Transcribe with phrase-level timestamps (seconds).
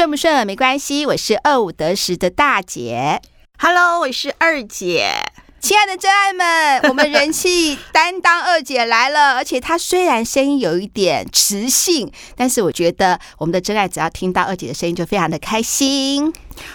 [0.00, 3.20] 顺不顺没关系，我是二五得十的大姐。
[3.58, 5.12] Hello，我是二姐。
[5.60, 16.32] 亲爱的真爱们，我们人气担当二姐来了， 而且她虽然声音有一点磁性，但是我觉得我们的真爱只要听到二姐的声音就非常的开心。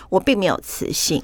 [0.10, 1.24] 我并没有磁性，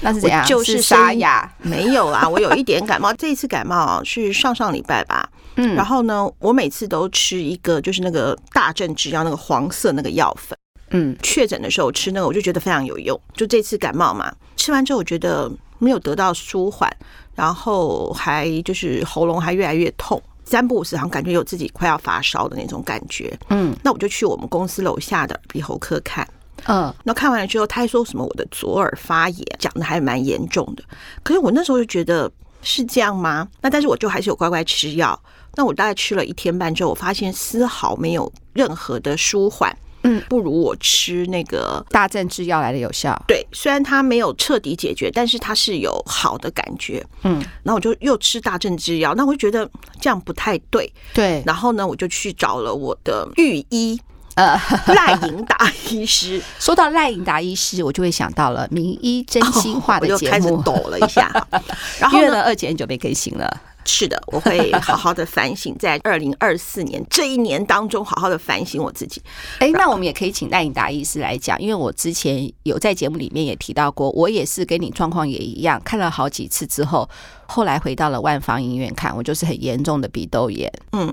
[0.00, 0.46] 那是怎样？
[0.46, 1.52] 就是沙哑？
[1.58, 3.12] 没有啊，我有一点感冒。
[3.12, 5.28] 这一次感冒是上上礼拜吧。
[5.56, 10.56] 嗯，然后呢，我每次都吃一个，就是那个大正制药那个黄色那个药粉。
[10.92, 13.20] 嗯，确诊的时候吃那个，我就觉得非常有用。
[13.34, 15.50] 就这次感冒嘛，吃完之后我觉得。
[15.82, 16.88] 没有得到舒缓，
[17.34, 23.36] 然后还就是喉咙还越来越痛，三不五时好像感觉有自己快要发烧的那种感觉。
[23.48, 26.24] 嗯，那我就去我们公司楼下的耳鼻喉科看。
[26.66, 30.84] 嗯，那看完了之后，他还说什么我的左耳发炎，讲的还蛮严重的。
[31.24, 32.30] 可是我那时候就觉得
[32.62, 33.48] 是这样吗？
[33.60, 35.20] 那但是我就还是有乖乖吃药。
[35.56, 39.76] 那我大概吃了一天半之后，我发现丝毫没有任何的舒缓。
[40.04, 43.16] 嗯，不如我吃那个大正制药来的有效。
[43.26, 47.04] 对，虽然它没有彻底解决，但是它是有好的感觉。
[47.22, 49.68] 嗯，然后我就又吃大正制药，那我就觉得
[50.00, 50.92] 这样不太对。
[51.14, 54.00] 对，然后呢，我就去找了我的御医，
[54.34, 56.42] 呃，赖颖达医师。
[56.58, 61.30] 说到赖颖达医师，我就会想到了名医真心话的节目，哦、我就开始抖了一下。
[62.00, 63.60] 然后呢，二姐很久没更新了。
[63.84, 69.20] 是的，我会好好的反省，在 二零二四年这一年当中，好好的反省我自己。
[69.58, 77.08] 哎，那我们也可以请赖颖达医师来讲，因为我之前有在节目里面也提到过，我也是跟你状况也一样，看了好几次之后，
[77.46, 80.72] 后来回到了万方医院看，我就是很严重的鼻窦炎。
[80.92, 81.12] 嗯。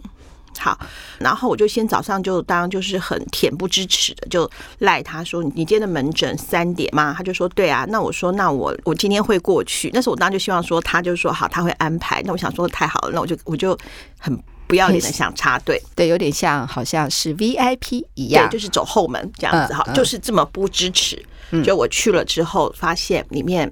[0.58, 0.78] 好，
[1.20, 7.14] 然后我就先早上就当就是很恬不知耻的就赖他说，你今天的门诊三点吗？
[7.18, 13.78] 他就说对啊，那我说那我我今天会过去，那时候我当时就希望说他就说好他会安排，那我想说太好了，那我就我就
[14.18, 21.22] 很不要脸的想插队，对，有点像好像是 VIP 一样，对，就是走后门这样子哈，就是这么不支持。
[21.64, 23.72] 就我去了之后，发现里面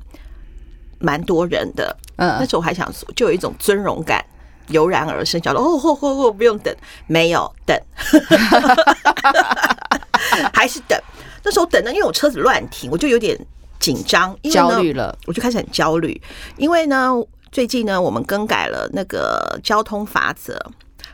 [0.97, 4.25] 蛮多人的，嗯，那时候我还想说，就有一种尊荣感。
[4.67, 6.75] 油然而生，叫做哦，嚯嚯嚯，不用等，
[7.07, 7.79] 没有等，
[10.53, 10.99] 还是等。
[11.43, 13.37] 那时候等呢，因为我车子乱停，我就有点
[13.79, 16.21] 紧张，焦虑了，我就开始很焦虑。
[16.57, 17.13] 因为呢，
[17.51, 20.59] 最近呢，我们更改了那个交通法则，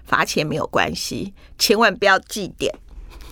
[0.06, 2.74] 罚钱没有关系，千万不要记点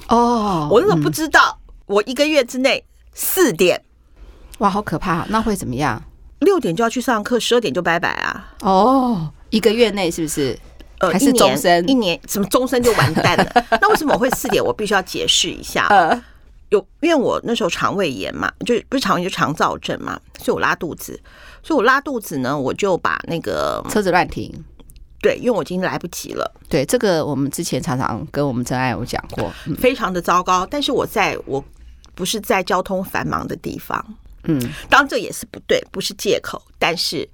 [0.10, 0.68] 哦。
[0.70, 1.58] 我那时候不知道，
[1.88, 3.84] 我一个月之内四点，
[4.60, 5.26] 哇，好可怕！
[5.30, 6.04] 那会怎么样？
[6.40, 8.54] 六点就要去上课，十二点就拜拜啊！
[8.62, 9.32] 哦。
[9.52, 10.58] 一个月内是不是？
[10.98, 11.88] 呃，还是终身？
[11.90, 13.66] 一年什么终身就完蛋了？
[13.82, 14.64] 那为什么我会四点？
[14.64, 15.88] 我必须要解释一下。
[15.90, 16.24] 呃，
[16.70, 21.20] 有因为我那时候肠胃炎嘛，就不是肠胃，就肠燥症嘛，所以我拉肚子。
[21.64, 24.54] 所以我拉肚子呢，我就把那个车子乱停。
[25.22, 26.52] 对，因为我已经来不及了。
[26.70, 30.68] 对，这个我们之前常常跟我们真爱有讲过，非常的糟糕。
[30.70, 31.64] 但是我在我
[32.14, 34.04] 不是在交通繁忙的地方，
[34.44, 37.28] 嗯，当然这也是不对，不是借口，但是。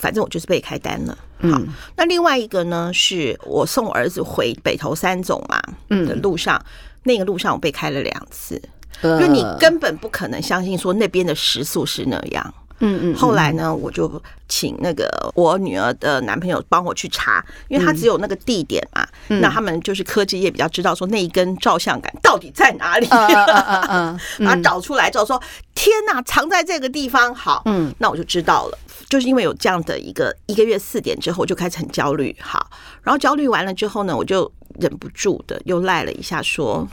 [0.00, 1.18] 反正我就是被开单了。
[1.40, 1.60] 好，
[1.96, 5.62] 那另外一个呢，是我送我儿子回北投三总嘛，
[6.06, 6.60] 的路上，
[7.04, 8.60] 那个路上我被开了两次，
[9.02, 12.54] 因为你根本不可能相信说那边的时速是那样。
[12.80, 25.42] 嗯嗯，后来呢，我就请那个我女儿的男朋友帮我去查，因为他只有那个地点嘛，那他们就是科技业比较知道说那一根照相杆到底在哪里，嗯 嗯， 把它找出来之后说
[25.74, 32.70] 天哪，藏在这个地方，好，嗯，那我就知道了，就是因为有这样的一个一个月四点之后，我就开始很焦虑，好，
[33.02, 36.86] 然后焦虑完了之后呢，我就忍不住的又赖了一下说。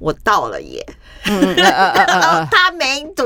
[0.00, 0.84] 我到了耶，
[1.24, 3.22] 他没读，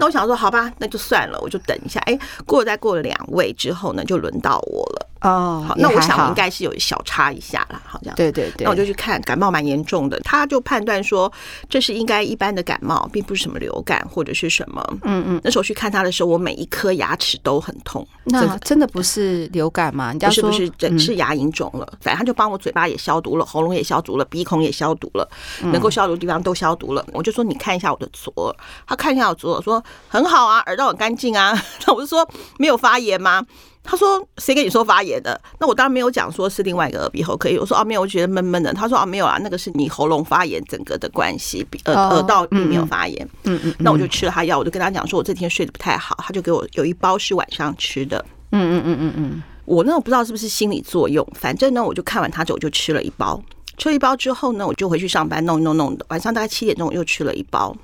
[0.00, 2.00] 那我想说好吧，那就算了，我就等一下。
[2.06, 5.06] 哎，过了再过了两位之后呢，就轮到我了。
[5.20, 8.64] 哦，好，那我想应该是有小插一下啦，好像对对对。
[8.64, 11.32] 那我就去看，感冒蛮严重的，他就判断说
[11.68, 14.84] 这是应该一般的感冒，并不是什么流感或者是什么。
[15.02, 15.40] 嗯嗯。
[15.42, 18.06] 那时候去看他的时候，我每一颗牙齿都很痛。
[18.24, 20.12] 那真的不是流感吗？
[20.12, 21.86] 你是不是，整是牙龈肿了。
[22.00, 25.28] 反正他就帮我嘴巴也消毒了，喉咙也消毒了，鼻孔也消毒了，
[25.72, 27.04] 能够消毒的地方都消毒了。
[27.12, 28.54] 我就说你看一下我的左耳，
[28.86, 31.52] 他看一下我左耳，说很好啊，耳道很干净啊。
[31.86, 32.28] 那我就说
[32.58, 33.44] 没有发炎吗？
[33.90, 35.40] 他说：“谁跟你说发炎的？
[35.58, 37.48] 那我当然没有讲说是另外一个耳鼻喉科。
[37.58, 48.22] 我说：“哦，没有，我觉得闷闷的。”他说：“哦，没有啊，那个是你喉咙发炎整个的关系，耳耳道并没有发炎。”嗯嗯，那我就吃了他药，我就跟他讲说：“我这天睡得不太好。”他就给我有一包是晚上吃的。
[48.52, 53.42] 嗯嗯嗯嗯嗯，我那我不知道是不是心理作用，反正呢，我就看完他之后我就吃了一包。
[53.78, 56.04] 吃了一包之后呢，我就回去上班，弄弄弄的。
[56.10, 57.74] 晚上大概七点钟，我又吃了一包。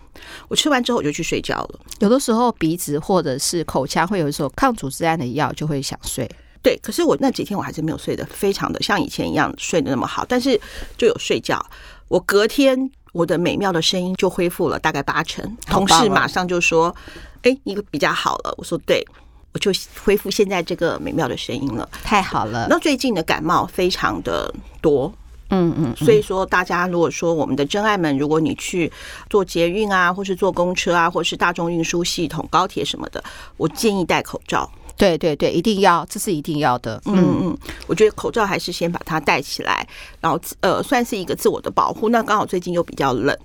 [0.49, 1.81] 我吃完之后，我就去睡觉了。
[2.01, 6.29] 有的时候鼻子或者是口腔会有一种抗组织胺的药，就会想睡。
[6.63, 10.59] 对，可是我那几天我还是没有睡得非常的像以前一样睡得那么好，但是
[10.97, 11.65] 就有睡觉。
[12.09, 15.45] 我隔天我的美妙的声音就恢复了大概八成。
[15.67, 16.95] 同事马上就说
[17.43, 19.07] ：“哎，你比较好了。”我说：“对，
[19.53, 19.71] 我就
[20.03, 22.67] 恢复现在这个美妙的声音了。”太好了。
[22.71, 25.13] 那最近的感冒非常的多，
[25.51, 28.91] 嗯嗯，所以说大家如果说我们的真爱们，如果你去
[29.29, 33.23] 坐捷运啊，或是坐公车啊，或是大众运输系统、高铁什么的，
[33.57, 34.71] 我建议戴口罩。
[34.97, 37.03] 对对对，一定要，这是一定要的。
[37.07, 37.59] 嗯嗯，
[37.89, 39.87] 我觉得口罩还是先把它戴起来，
[40.21, 42.11] 然后呃，算是一个自我的保护。
[42.11, 43.37] 那刚好最近又比较冷，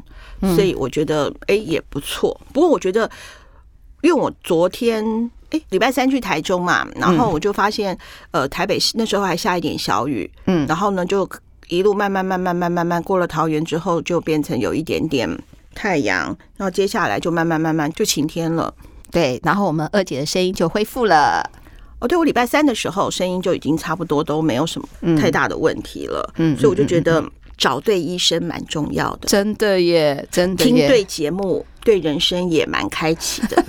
[0.56, 2.40] 所以我觉得哎也不错。
[2.54, 3.10] 不过我觉得，
[4.01, 5.04] 因为我昨天
[5.50, 7.98] 哎礼拜三去台中嘛，然后我就发现
[8.30, 11.28] 呃台北那时候还下一点小雨，嗯，然后呢就
[11.69, 15.30] 一路慢慢慢慢慢慢慢过了桃园之后，就变成有一点点
[15.74, 18.74] 太阳，然后接下来就慢慢慢慢就晴天了。
[19.12, 21.42] 对，然后我们二姐的声音就恢复了。
[22.00, 24.88] 哦，对，我礼拜三的时候声音就已经差不多都没有什么
[25.18, 26.33] 太大的问题了。
[26.38, 27.24] 嗯，所以我就觉得
[27.57, 29.27] 找对医生蛮重要的。
[29.27, 30.63] 真的耶，真的。
[30.63, 33.63] 听对节目，对人生也蛮开启的。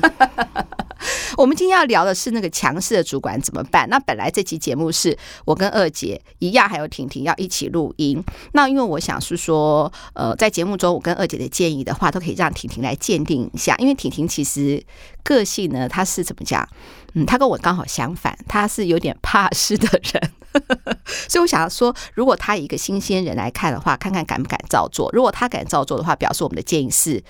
[1.37, 3.89] 我们今天要聊的是那个强势的主管怎么办？
[3.89, 8.23] 那本来这期节目是我跟二姐一样，还有婷婷要一起录音。
[8.53, 13.75] 那因为我想是说，呃，在节目中我跟二姐的建议的话，都可以让婷婷来鉴定一下。
[13.79, 14.83] 因为婷婷其实
[15.23, 16.69] 个性呢，她是怎么讲？
[17.15, 20.31] 嗯，她跟我刚好相反，她是有点怕事的人。
[21.29, 25.11] 所以我想要说，如果她一个新鲜人来看的话，看看敢不敢照做。
[25.13, 27.23] 如果她敢照做的话，表示我们的建议是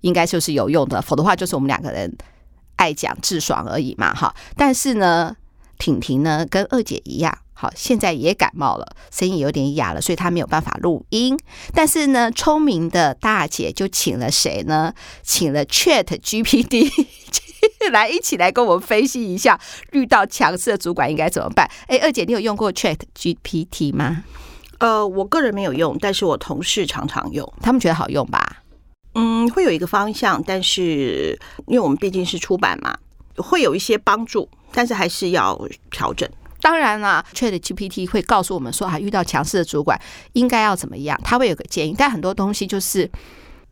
[0.00, 2.16] 应该就是有用的；否则的话，就是我们两个人。
[2.76, 4.34] 爱讲智爽而已嘛，哈！
[4.56, 5.36] 但是呢，
[5.78, 11.38] 婷婷呢跟二姐一样，好，现在也感冒了，声音有点哑了，所以她没有办法录音。
[11.74, 14.92] 但是呢，聪明的大姐就请了谁呢？
[15.22, 16.90] 请了 Chat GPT
[17.90, 19.58] 来一起来跟我们分析一下，
[19.92, 21.68] 遇到强势的主管应该怎么办？
[21.86, 24.24] 哎，二姐，你有用过 Chat GPT 吗？
[24.78, 28.62] 呃，我个人没有用，但是我同事常常用，他们觉得好用吧？
[29.16, 31.36] 嗯，会有一个方向，但是
[31.66, 32.96] 因为我们毕竟是出版嘛，
[33.36, 35.58] 会有一些帮助，但是还是要
[35.90, 36.28] 调整。
[36.60, 40.00] 当然啦，ChatGPT 会告诉我们说，啊，遇到强势的主管
[40.34, 43.10] 应该要怎么样，他会有个建议，但很多东西就是。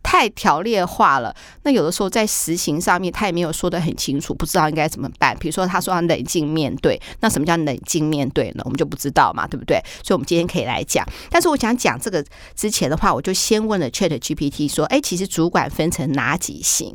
[0.05, 5.37] 太条列化了，那有的时候在实行上面，他也没有说的很清楚，不知道应该怎么办。
[5.41, 8.63] 比如说，他说要冷静面对，那什么叫冷静面对呢？
[8.65, 9.83] 我们就不知道嘛，对不对？
[10.05, 11.05] 所以，我们今天可以来讲。
[11.31, 12.25] 但是，我想讲这个
[12.55, 16.95] 之前的话，我就先问了 ChatGPT 说：“哎，其实主管分成哪几型？”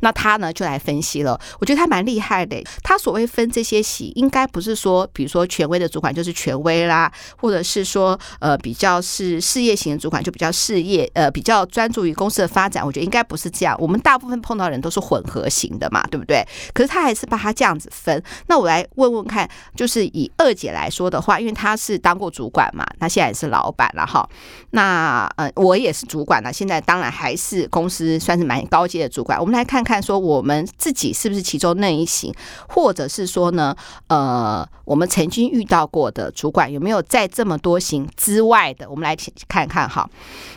[0.00, 2.62] 那他呢就来分析了，我觉得他蛮厉害的。
[2.82, 12.84] 他所谓分这些型，应该不是说，比如说权威的主管就是权威啦，或者是说呃比较是事业型的主管就比较事业，呃比较专注于公司的发展。
[12.84, 13.76] 我觉得应该不是这样。
[13.78, 16.46] 我们大部分碰到人都是混合型的嘛，对不对？
[16.72, 18.22] 可是他还是把他这样子分。
[18.46, 24.28] 那我来问问看，就是以二姐来说的话，因为她是当过主管嘛，那现在也是老板了哈。
[24.70, 29.38] 那呃我也是主管了，现在当然还是公司算是蛮高阶的主管。
[29.40, 29.87] 我们来看。
[29.88, 32.30] 看说我们自己是不是其中那一型，
[32.68, 33.74] 或者是说呢，
[34.08, 38.86] 呃，我们曾经遇到过的主管有没有在这么多型之外的？
[38.90, 39.16] 我们来
[39.48, 40.06] 看看哈。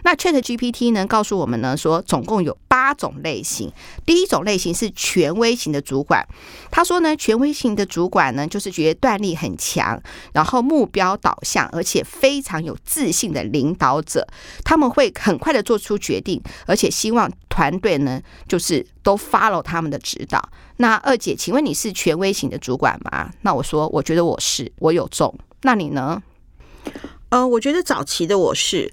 [0.03, 3.71] 那 ChatGPT 呢告诉我们呢说，总共有八种类型。
[4.05, 6.27] 第一种类型是权威型的主管，
[6.69, 9.97] 他说呢，权威型的主管呢就是决断力很强，
[10.33, 14.27] 然后目标导向，而且非常有自信的领导者，
[14.65, 18.85] 他们会很快的做出决定，而且希望团队呢就是。
[19.03, 20.41] 都 follow 他们的指导。
[20.77, 23.29] 那二姐，请问你是权威型的主管吗？
[23.41, 25.33] 那我说，我觉得我是，我有中。
[25.61, 26.21] 那你呢？
[27.29, 28.91] 呃，我觉得早期的我是，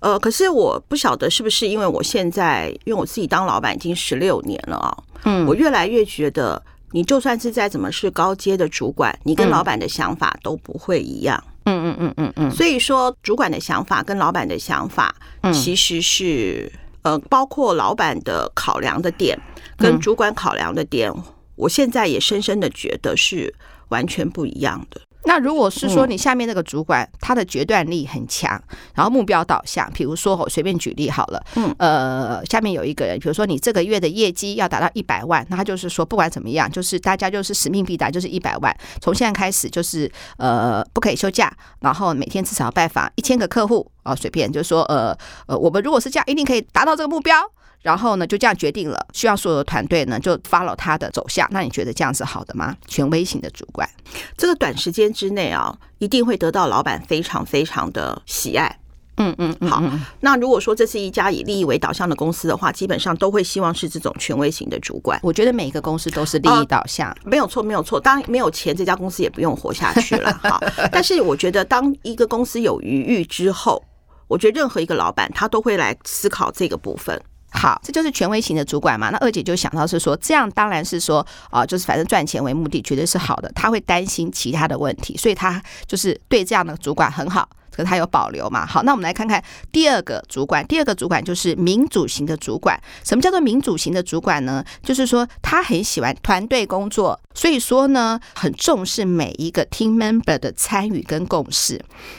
[0.00, 6.62] 呃，可是我不晓得是不是因为我现在，因为我自己当老板已经十六年了啊，嗯，我越来越觉得，
[6.92, 11.42] 你就算是再怎么是高阶的主管，你跟老板的想法都不会一样。
[11.64, 12.50] 嗯嗯嗯嗯嗯。
[12.50, 15.14] 所以说，主管的想法跟老板的想法，
[15.54, 16.70] 其实是。
[17.02, 19.38] 呃，包括老板的考量的点
[19.76, 21.22] 跟主管考量的点，嗯，
[21.56, 23.54] 我现在也深深的觉得是
[23.88, 25.00] 完全不一样的。
[25.24, 28.60] 那如果是说你下面那个主管，他的决断力很强，
[28.94, 47.36] 然后目标导向，比如说我随便举例好了，嗯，呃，下面有一个人，比如说你这个月的业绩要达到一百万，那他就是说不管怎么样，就是大家就是使命必达，就是一百万，从现在开始就是呃不可以休假，然后每天至少要拜访一千个客户啊，随便就是说呃呃，我们如果是这样，一定可以达到这个目标。
[47.82, 51.48] 然后呢，就这样决定了，需要所有的团队呢就 follow 他的走向。
[51.50, 52.76] 那你觉得这样子好的吗？
[52.86, 53.88] 权威型的主管，
[54.36, 58.78] 这个短时间之内啊，一定会得到老板非常非常的喜爱。
[59.16, 59.82] 嗯嗯，好。
[60.20, 65.18] 那如果说这是一家以利益为导向的公司的话，基本上都会希望是这种权威型的主管。
[65.22, 67.98] 我觉得每一个公司都是利益导向，没有错，没有错。
[67.98, 70.32] 当然没有钱，这家公司也不用活下去了。
[70.42, 70.58] 好，
[70.92, 73.82] 但是我觉得当一个公司有余裕之后。
[74.26, 77.20] 我觉得任何一个老板他都会来思考这个部分。
[77.52, 79.10] 好，这就是权威型的主管嘛。
[79.10, 83.50] 那二姐就想到是说，这样当然是说啊，就是反正赚钱为目的，绝对是好的。
[83.54, 88.64] 他会担心其他的问题，所以他就是对这样的主管很好，可是他有保留嘛。
[88.64, 89.42] 好，那我们来看看
[89.72, 92.80] 第二个主管，第二个主管就是民主型的主管。
[93.04, 94.64] 什么叫做民主型的主管呢？
[94.82, 101.74] 就是说他很喜欢团队工作，所以说呢，很重视每一个 team member 的参与跟共识，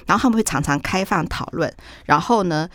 [0.05, 1.73] 然后他们会常常开放讨论，
[2.05, 2.67] 然后呢，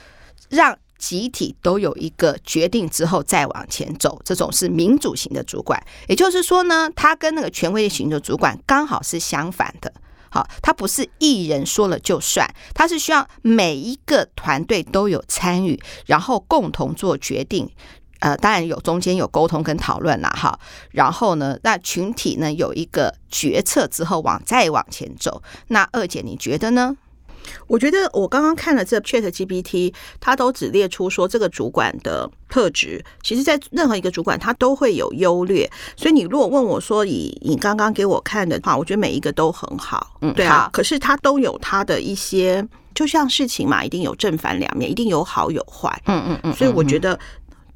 [0.48, 0.75] 让。
[0.99, 5.83] 集体都有一个决定之后再往前走，这种是民主型的主管。
[6.09, 9.93] 也就是说呢，他跟那个权威型的主管刚好是相反的。
[10.29, 17.71] 好，他不是一人说了就算，他是需要每一个团队都有参与，然后共同做决定。
[18.21, 20.29] 呃，当然有中间有沟通跟讨论啦。
[20.31, 20.59] 哈。
[20.91, 25.43] 然后呢，那群体呢有一个决策之后往再往前走。
[25.69, 26.97] 那二姐你觉得呢？
[27.67, 33.05] 我觉得我刚刚看了这 ChatGPT，它都只列出说这个主管的特质。
[33.23, 35.71] 其实，在任何一个主管，他都会有优劣。
[35.97, 40.17] 所以，你如果问我说以你刚刚给我看的话，我觉得每一个都很好。
[40.21, 40.71] 嗯，对啊。
[40.73, 46.00] 可是，他都有他的一些，就像事情嘛，一定有正反两面，一定有好有坏。
[46.07, 46.53] 嗯嗯嗯。
[46.55, 47.19] 所以，我觉得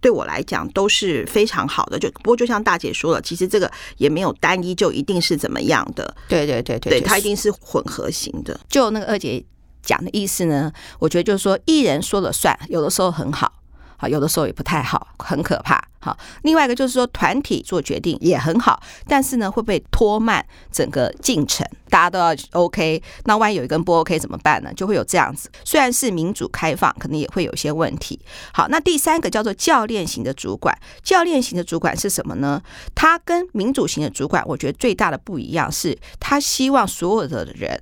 [0.01, 1.99] 对我来讲都是非常好的。
[1.99, 6.15] 就不过，就像大姐说了，其实这个也没有单一就一定是怎么样的。
[6.29, 8.59] 对对对对，对，它一定是混合型的。
[8.69, 9.45] 就那个二姐。
[9.83, 13.53] 讲的意思呢，我觉得就是说，一人说了算，有的时候很好，
[13.97, 15.83] 好，有的时候也不太好，很可怕。
[16.03, 21.67] 好，另外一个就是说，团体做决定也很好，但是呢，会不会拖慢整个进程？
[21.91, 24.73] 大家都要 OK，那万一有一个不 OK 怎么办呢？
[24.73, 25.51] 就会有这样子。
[25.63, 28.19] 虽然是民主开放，可能也会有些问题。
[28.55, 32.63] 好，那第三个叫做教练型的主管，教练型的主管是什么呢？
[32.95, 37.79] 他跟民主型的主管，我觉得最大的不一样是，他希望所有的人。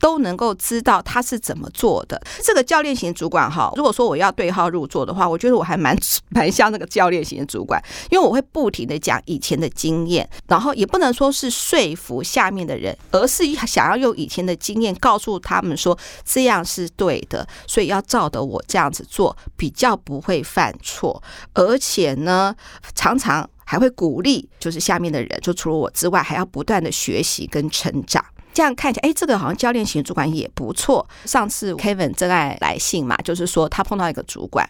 [0.00, 2.20] 都能够知道他是怎么做的。
[2.42, 5.96] 这个教练型主管哈，如果说我要对号入座的话，我觉得我还蛮
[6.30, 7.80] 蛮像那个教练型主管，
[8.10, 22.54] 因为我会不停的讲以前的经验，然后也不能说是说服下面的人，而是想要用以前的经验告诉他们说这样是对的，所以要照着我这样子做，比较不会犯错，而且呢，
[22.94, 28.24] 常常还会鼓励，就是下面的人，就除了我之外，还要不断的学习跟成长。
[28.52, 31.06] 这样看起来，哎，这个好像教练型主管也不错。
[31.24, 34.68] 上次 Kevin 真爱来信嘛，就是说他碰到一个主管，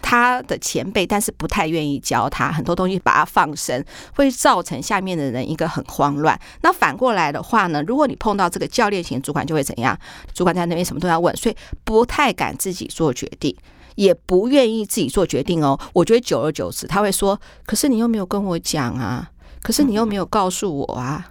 [0.00, 3.84] 他的前辈，但是不太愿意教他很多东西，把他放生，
[4.14, 6.38] 会造成下面的人一个很慌乱。
[6.62, 9.98] 那反过来的话呢，如果你碰到这个教练型主管，就会怎样？
[10.34, 13.54] 主管在那边什么都要问，所以不太敢自己做决定，
[13.96, 15.78] 也不愿意自己做决定哦。
[15.92, 19.30] 我觉得久而久之，他会说：“可是你又没有跟我讲啊，
[19.62, 21.29] 可是你又没有告诉我啊。”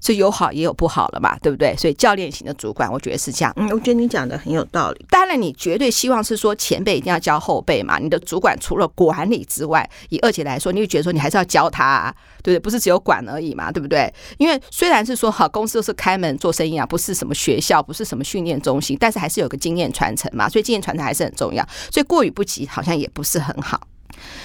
[0.00, 1.76] 这有好也有不好了嘛，对不对？
[1.76, 3.52] 所以教练型的主管，我觉得是这样。
[3.56, 5.06] 嗯，我觉得你讲的很有道理。
[5.10, 7.98] 当然，你绝对希望是说前辈一定要教后辈嘛。
[7.98, 12.60] 你的主管除了管理之外，以二姐来说，你会觉得说你还是要教他啊，对不对？
[12.60, 14.12] 不是只有管而已嘛，对不对？
[14.38, 20.48] 因为虽然是说哈公司都是开门做生意啊，不是什么学校，不是什么训练中心，但是还是有个经验传承嘛。
[20.48, 21.66] 所以经验传承还是很重要。
[21.92, 23.80] 所以过于不及好像也不是很好。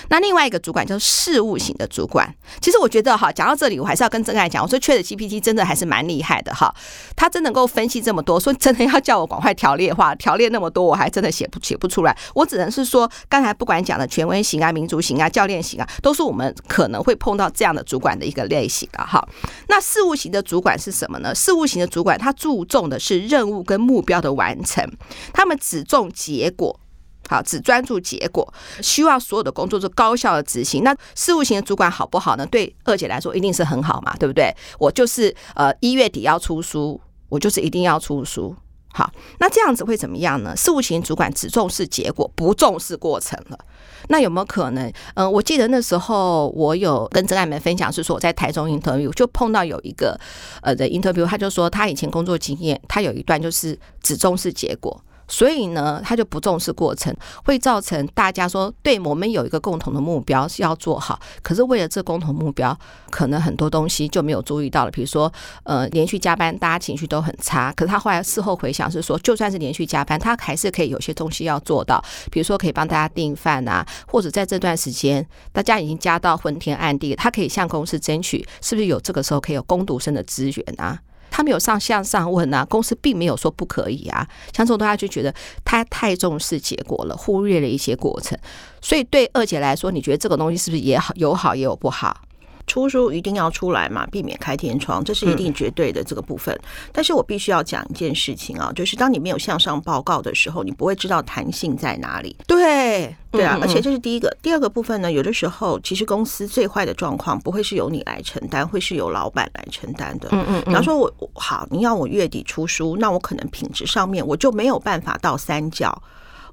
[0.10, 2.34] 那另外一个主管就是事务型的主管。
[2.62, 6.74] 其实我觉得哈，讲到这里，我还是要跟真爱讲，我说 ChatGPT 真的还是蛮厉害的哈，
[7.15, 8.39] 他真能够分析这么多。
[8.39, 12.15] 说真的要叫我赶快条列化，条列那么多，我还真的写不写不出来。
[12.34, 19.05] 我只能是说，刚才不管讲的权威型啊、民主型啊、教练型啊，都是我们可能会碰到这样的主管的一个类型啊。
[19.05, 19.27] 哈，
[19.67, 21.34] 那事务型的主管是什么呢？
[21.34, 24.88] 事务型的主管他注重的是任务跟目标的完成，
[25.34, 26.79] 他们只重结果。
[27.27, 28.48] 好，只专注结果，
[28.82, 30.84] 希望所有的工作是高效的执行。
[30.84, 32.46] 那事务型的主管好不好呢？
[32.46, 34.53] 对二姐来说，一定是很好嘛，对不对？
[34.79, 38.55] 我就是呃一月底要出书，我就是一定要出书。
[38.94, 40.55] 好，那这样子会怎么样呢？
[40.55, 43.60] 事务型主管只重视结果，不重视过程了。
[44.08, 44.89] 那有没有可能？
[45.15, 50.17] 嗯、我记得那时候我有跟真爱们分享，是说我在台中 interview 就碰到有一个
[50.62, 54.98] 呃的 interview，他就说他以前工作经验，他有一段就是只重视结果。
[55.27, 62.77] 所以呢，他就不重视过程，会造成大家说，对我们有一个共同的目标是要做好，可是为了这共同目标，
[63.10, 64.91] 可能很多东西就没有注意到了。
[64.91, 65.32] 比如说，
[65.63, 67.74] 呃，连续加班，大家情绪都很差。
[67.74, 81.00] 可是他后来事后回想是说，就算是连续加班，他还是可以有些东西要做到，比如说可以帮大家订饭啊，或者在这段时间大家已经加到昏天暗地，他可以向公司争取，是不是有这个时候可以有攻读生的资源啊？
[81.29, 84.27] 他没有上向上问啊，公司并没有说不可以啊。
[84.53, 88.38] 像这种大家就觉得他太重视结果了，忽略了一些过程。
[88.82, 91.13] 所以对二姐来说，你觉得这个东西是不是也好？
[91.15, 92.22] 有好也有不好？
[92.68, 96.54] 出书一定要出来嘛，避免开天窗，这是一定绝对的这个部分。
[96.56, 102.36] 嗯、但是我必须要讲一件事情啊，就是当你没有向上报告的时候，你不会知道弹性在哪里。
[102.48, 104.36] 对，对啊，而且这是第一个。
[104.42, 110.30] 第二个部分呢，有的时候其实公司最坏的状况不会是由你来承担，会是由老板来承担的。
[110.32, 116.02] 嗯嗯，比方说我好，你要我月底出书，那我可能品质上面我就没有办法到三校。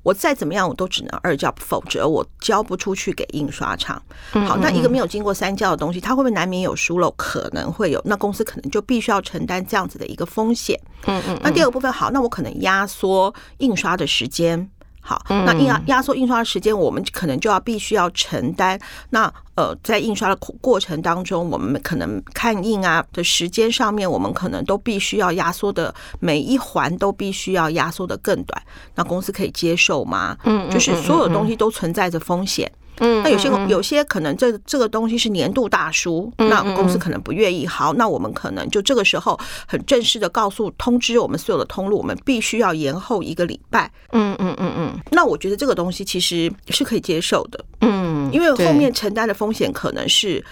[0.02, 4.02] 我再怎么样，我都只能二交，否则我交不出去给印刷厂。
[4.32, 7.10] 好，那一个没有经过三交的东西，它会不会难免有疏漏？
[7.16, 10.78] 可能会有，那公司可能就必须要承担这样子的一个风险。
[11.06, 11.38] 嗯嗯。
[11.42, 14.68] 那第二个部分，好，那我可能压缩印刷的时间。
[15.04, 18.78] 好，那印压压缩印刷的时间，我们可能就要必须要承担。
[19.10, 28.62] 那呃，在印刷的过程当中，我们可能看印啊的时间上面，我们可能都必须要压缩的每一环都必须要压缩的更短。
[28.94, 30.38] 那公司可以接受吗？
[30.44, 32.70] 嗯，就是所有东西都存在着风险。
[32.74, 37.66] 嗯，那有些有些可能这这个东西是年度大书，那公司可能不愿意。
[37.66, 43.90] 好，那我们可能就这个时候很正式的告诉通知我们所有的通路，我们必须要延后一个礼拜。
[44.12, 45.00] 嗯嗯嗯嗯。
[45.10, 47.64] 那我觉得这个东西其实是可以接受的。
[47.80, 50.44] 嗯，因为后面承担的风险可能是。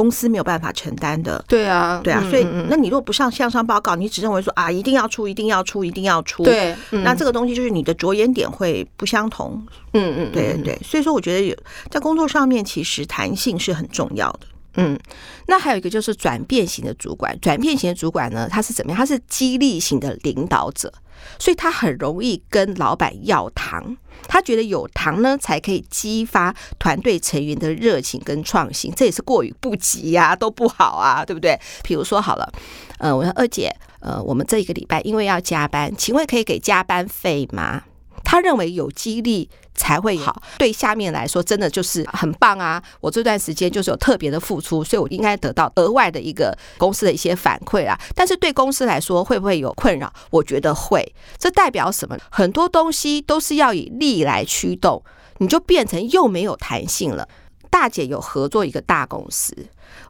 [0.00, 11.54] 公司没有办法承担的，对啊，对啊，所以那你如果不上向上报告，你只认为说啊，一定要出，一定要出，一定要出，对，那这个东西就是你的着眼点会不相同，嗯嗯，对对对，所以说我觉得有
[11.90, 14.40] 在工作上面，其实弹性是很重要的。
[14.76, 14.98] 嗯，
[15.46, 18.98] 那还有一个就是转变型的主管，转变型的主管呢，他是怎么样？
[18.98, 20.90] 他是激励型的领导者，
[21.38, 23.96] 所以他很容易跟老板要糖，
[24.28, 31.58] 他觉得有糖呢才可以激发团队成员的热情跟创新，这也是过于不及呀、都不好啊，对不对？
[31.82, 32.52] 比如说好了，
[32.98, 37.82] 呃，我说二姐，呃，我们这一个礼拜因为要加班，请问可以给加班费吗？
[38.30, 42.80] 他认为有激励才会好，对下面来说真的就是很棒啊！
[43.00, 48.00] 我这段时间就是有特别的付出，所以我应该得到额外的一个公司的一些反馈啊。
[48.14, 50.12] 但是对公司来说会不会有困扰？
[50.30, 51.12] 我觉得会。
[51.38, 52.16] 这代表什么？
[52.30, 55.02] 很多东西都是要以利来驱动，
[55.38, 57.28] 你就变成又没有弹性了。
[57.68, 59.52] 大姐有合作一个大公司，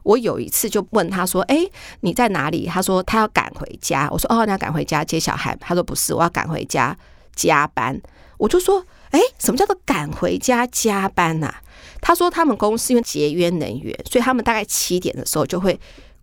[0.03, 1.65] 我有一次就问她说：“哎，
[2.01, 4.07] 你在哪里？”她说她要赶回家。
[4.11, 6.95] 我说：“哦，你要赶回家接小孩？”她说：“不是，我要赶回家。”
[7.35, 7.99] 加班，
[8.37, 11.53] 我就说，哎，什么叫做赶回家加班呐？
[12.01, 15.79] 他说他们公司因为节约能源，所以他们大概七点的时候就会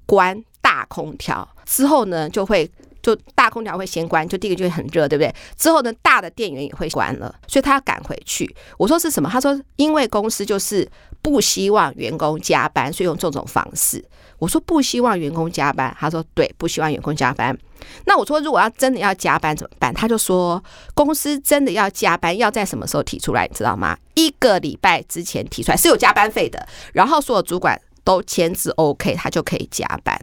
[0.06, 2.68] 关大空调，之后呢就会
[3.00, 5.34] 就大空调会先关，就第一个就会很热，对不对？
[5.56, 8.52] 之后呢大的电源也会关了，所以他要赶回去。
[8.76, 9.28] 我说是什么？
[9.30, 10.88] 他说因为公司就是
[11.22, 14.04] 不希望员工加班，所以用这种方式。
[14.38, 17.56] 我说不希望员工加班，他说对，不希望员工加班。
[18.06, 19.92] 那我说如果要真的要加班怎么办？
[19.92, 20.62] 他就说
[20.94, 23.96] 公司真的要加班，要在什么时候提出来，你知道吗？
[24.14, 30.20] 一个礼拜之前提出来是有加班费的，然后所有主管都签字 OK，他就可以加班。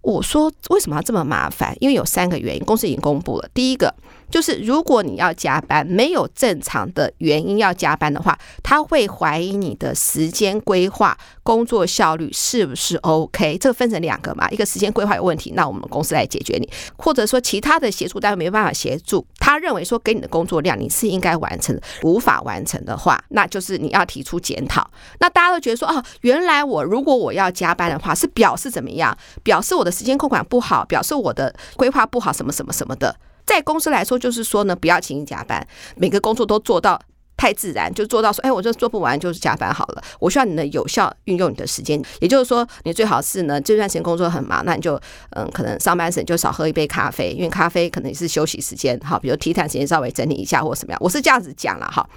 [0.00, 1.76] 我说为什么要这么麻烦？
[1.80, 3.48] 因为有三个原因，公司已经公布了。
[3.54, 3.94] 第一个。
[4.34, 13.56] 就是如果你要加班，没有正常的原因要加班的话，他会怀疑你的时间规划、工作效率是不是 OK。
[13.58, 16.66] 这个分成两个嘛，一个时间规划有问题，那我们公司来解决你；
[16.96, 24.90] 或者说其他的协助单位没办法协助，他认为说给你的工作量你是应该完成的，无法完成的话，那就是你要提出检讨。
[25.20, 29.16] 那大家都觉得说，哦，原来我如果我要加班的话，是表示怎么样？
[29.44, 33.14] 表示我的时间控管不好，表示我的规划不好，什么什么什么的。
[33.46, 37.00] 在公司来说，就是说呢，不要轻易加班，每个工作都做到
[37.36, 40.02] 太自然，就做到说，哎，我这做不完就是加班好了。
[40.20, 44.98] 我需要你的有效运用你的时间，也就是说，你最好是呢，这段时间工作很忙，那你就
[45.30, 50.98] 嗯，可能上班时就少喝一杯咖啡，因为咖啡可能也是休息时间，好，比如提谈时间稍微整理一下或什么样。
[51.02, 52.08] 我是这样子讲了哈。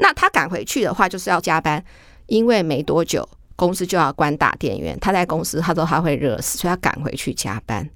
[0.00, 1.82] 那他赶回去的话，就是要加班，
[2.26, 7.88] 因为没多久公司就要关大电源，他在公司他说他会热死，所以他赶回去加班。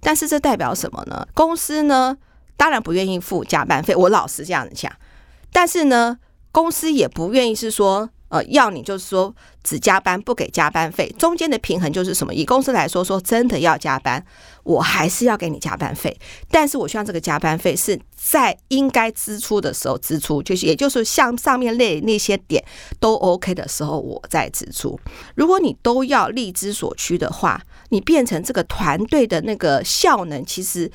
[0.00, 1.26] 但是这代表什么呢？
[1.34, 2.16] 公司呢，
[2.56, 3.94] 当然不愿意付加班费。
[3.94, 4.92] 我老实这样子讲，
[5.52, 6.18] 但是呢，
[6.52, 11.12] 公司也不愿意是说，呃，要你就是说只加班不给加班费。
[11.18, 12.32] 中间的平衡就是什么？
[12.32, 14.24] 以公司来说，说真的要加班，
[14.62, 16.16] 我还是要给你加班费。
[16.50, 22.64] 但是我希望这个加班费是在应该支出的时候支出，就是也就是像上面那那些点
[22.98, 24.98] 都 OK 的时候，我再支出。
[25.34, 30.90] 如果你都要力之所趋的话，你变成这个团队的那个效能，其实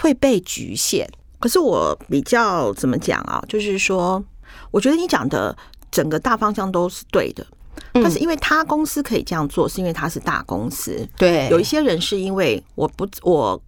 [0.00, 1.08] 会被局限。
[1.38, 3.40] 可是我比较怎么讲啊？
[3.46, 4.24] 就是说，
[4.70, 5.54] 我觉得你讲的
[5.94, 7.46] 整个大方向都是对的。
[7.92, 11.08] 但是因为他公司可以这样做，是因为他是大公司。
[11.16, 13.60] 对，有一些人是因为我不我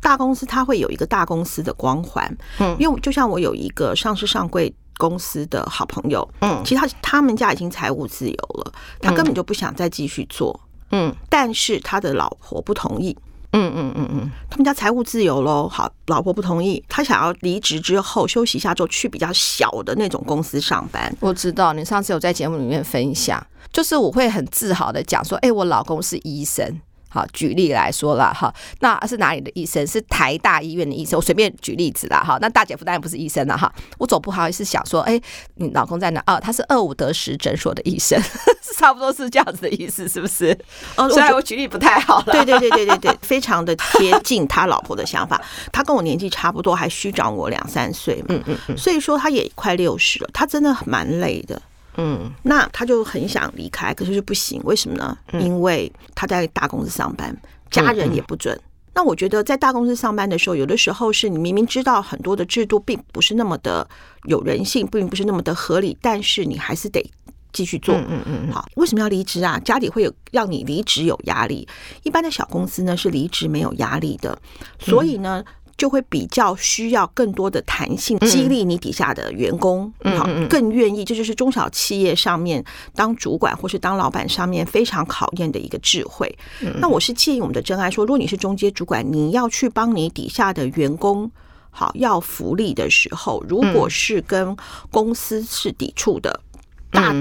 [0.00, 2.36] 大公司，他会有一个大公司的光环。
[2.58, 4.74] 嗯，因为就像我有一个上市上柜。
[4.98, 13.16] 公司的好朋友，嗯，其实他他们家已经财务自由了，他根本就不想再继续做，嗯，但是他的老婆不同意。
[13.52, 21.12] 嗯嗯嗯嗯，他们家财务自由喽，好，老婆不同意，他想要离职之后休息一下，之后去比较小的那种公司上班。
[21.18, 26.80] 我知道你上次有在节目里面分享，就是我会很自豪的讲说，哎，我老公是医生。
[27.10, 29.84] 好，举例来说了哈，那是哪里的医生？
[29.86, 31.16] 是台大医院的医生。
[31.18, 32.38] 我随便举例子啦哈。
[32.40, 33.70] 那大姐夫当然不是医生了哈。
[33.98, 35.20] 我总不好意思想说，哎，
[35.56, 36.22] 你老公在哪？
[36.26, 38.16] 哦，他是二五得十诊所的医生，
[38.78, 40.56] 差不多是这样子的意思，是不是？
[40.96, 42.32] 哦，虽然我举例不太好了。
[42.32, 45.42] 对对对对对对，非常的贴近他老婆的想法。
[45.72, 48.26] 他跟我年纪差不多，还虚长我两三岁嘛。
[48.28, 48.78] 嗯嗯嗯。
[48.78, 51.60] 所以说他也快六十了，他真的蛮累的。
[51.96, 55.16] 嗯，那他就很想离开，可是就不行，为什么呢？
[55.32, 57.36] 因为他在大公司上班，
[57.70, 58.58] 家人也不准。
[58.94, 63.88] 那我觉得在大公司上班的时候，有的时候是你明明知道很多的制度并不是那么的
[64.24, 67.04] 有人性，并不是那么的合理，但是你还是得
[67.52, 67.94] 继续做。
[67.94, 68.52] 嗯嗯嗯。
[68.52, 69.58] 好，为什么要离职啊？
[69.60, 71.66] 家里会有让你离职有压力。
[72.02, 74.40] 一般的小公司呢是离职没有压力的，
[74.78, 75.44] 所以呢。
[75.80, 81.06] 就会比较需要更多的弹性，激励你底下的员工，好，更愿意。
[81.06, 82.62] 这就是中小企业上面
[82.94, 86.38] 当主管或是当老板上面非常考验的一个智慧。
[86.80, 91.30] 那我是建议我们的真爱说，如果你是中阶主管，你要去帮你底下的员工
[91.70, 94.54] 好要福利的时候，如果是跟
[94.90, 96.42] 公司是抵触的，
[96.90, 97.14] 大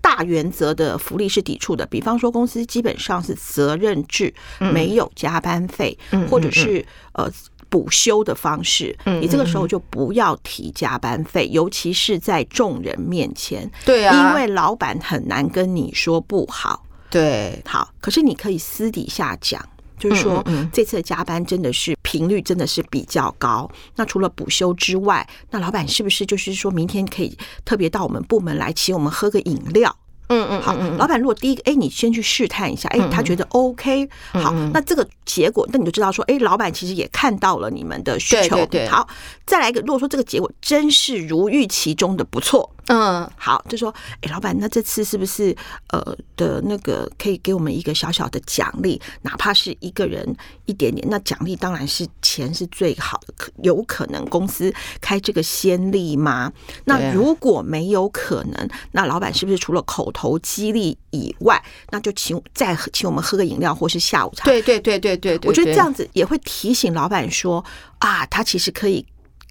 [0.00, 4.32] 大原则的福利是抵触的，比方说公司基本上是责任制，
[4.72, 5.98] 没有加班费，
[6.30, 7.30] 或者是呃。
[7.68, 13.70] 补休的方式，你这个时候就不要提加班费，尤其是在众人面前。
[13.84, 16.84] 对啊，因为老板很难跟你说不好。
[17.10, 19.66] 对，好，可是你可以私底下讲，
[19.98, 23.70] 就是说这次的加班真的是频率真的是比较高。
[23.96, 29.96] 那除了补休之外，那老板是不是就是说明天可以特别到我们部门来请我们喝个饮料？
[30.28, 38.86] 嗯嗯，好，老板，如果第一个，哎，你先去试探一下，哎，他觉得 OK，好，那这个结果，那你就知道说，哎，老板其实也看到了你们的需求，对。
[38.88, 39.08] 好，
[39.46, 42.70] 再来一个，如果说这个结果真是如预期中的不错。
[42.88, 45.54] 嗯，好，就说，哎，老板，那这次是不是
[45.90, 50.26] 呃的那个可以给我们一个小小的奖励，哪怕是一个人
[50.64, 51.06] 一点点？
[51.10, 54.72] 那奖励当然是钱是最好的，可有可能公司
[55.02, 56.50] 开这个先例吗？
[56.86, 64.44] 那如果没有可能，那老板是不是除了口头激励以外，那就请再请我们喝个饮料或是下午茶？
[64.44, 67.62] 对对对对对，我觉得这样子也会提醒老板说
[67.98, 69.04] 啊，他其实可以。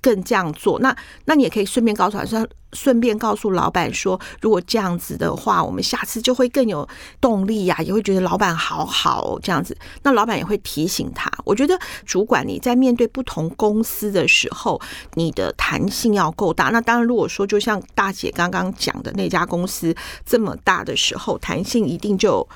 [0.08, 6.88] 更这样做，那那你也可以顺便告诉他说，顺便告诉老板说，如果这样子的话，我们下次就会更有
[7.20, 9.78] 动力呀、啊，也会觉得老板好好、哦、这样子。
[10.04, 11.30] 那老板也会提醒他。
[11.44, 14.80] 我觉得主管你在面对不同公司的时候，
[15.16, 16.70] 你的弹性要够大。
[16.70, 19.94] 那当然，如果说就像大姐刚刚讲的那家公司
[20.26, 22.48] 这么大的时候，弹性一定就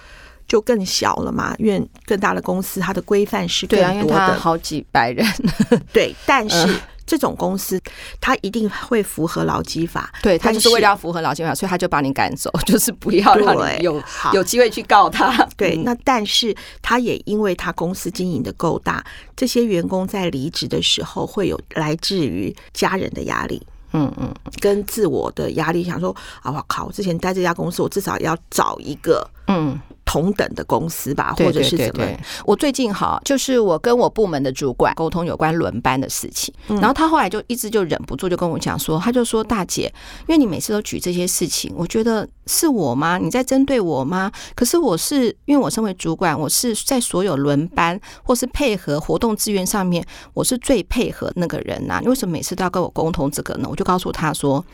[0.47, 1.53] 就更小了嘛。
[1.59, 5.27] 因为更大的公司，它的规范是更多的，啊、好几百人。
[5.91, 6.79] 对，但是。
[7.11, 7.77] 呃这种公司，
[8.21, 10.09] 他一定会符合劳基法。
[10.21, 15.45] 对，他就是为了要符合劳基法，所以他就把你赶走， 就是不要让你有有机会去告他。
[15.57, 19.03] 对，那但是他也因为他公司经营的够大，
[19.35, 29.77] 这些员工在离职的时候会有来自于家人的压力，嗯嗯，跟自我的压力，想说啊，我靠，我之前待这家公司，我至少要找一个，嗯。
[30.11, 32.05] 同等的公司吧，或者是怎么？
[32.45, 39.83] 我最近好，就是我跟我部门的主管沟通有关轮班的事情，然后他后来就一直就忍不住就跟我讲说，他就说大姐，
[40.27, 43.17] 因为你每次都举这些事情，我觉得是我吗？
[43.17, 44.29] 你在针对我吗？
[44.53, 51.99] 可是我是因为我身为主管，我是在所有轮班或是配合活动资源上面，我是最配合那个人呐。
[52.01, 53.67] 你为什么每次都要跟我沟通这个呢？
[53.71, 54.65] 我就告诉他说，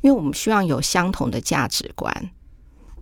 [0.00, 2.12] 因为我们希望有相同的价值观。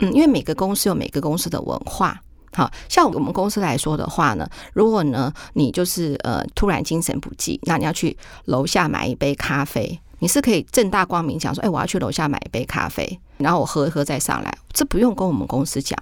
[0.01, 2.21] 嗯，因为每个公司有每个公司的文化，
[2.53, 15.99] 好像我们公司来说的话呢，如果呢你就是呃突然精神不济，那你要去楼下买一杯咖啡，你是可以正大光明讲说，哎，我要去楼下买一杯咖啡，然后我喝一喝再上来，这不用跟我们公司讲。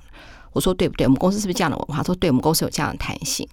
[0.56, 1.06] 我说对不对？
[1.06, 2.02] 我们公司是不是这样的文化？
[2.02, 3.46] 说对，我们公司有这样的弹性，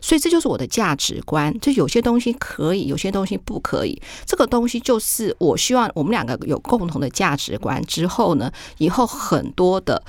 [0.00, 1.56] 所以这就是我的价值观。
[1.60, 3.96] 就有些东西可以，有些东西不可以。
[4.26, 10.02] 这个东西就是我希望我们两个有共同的价值观之后呢，以后很多的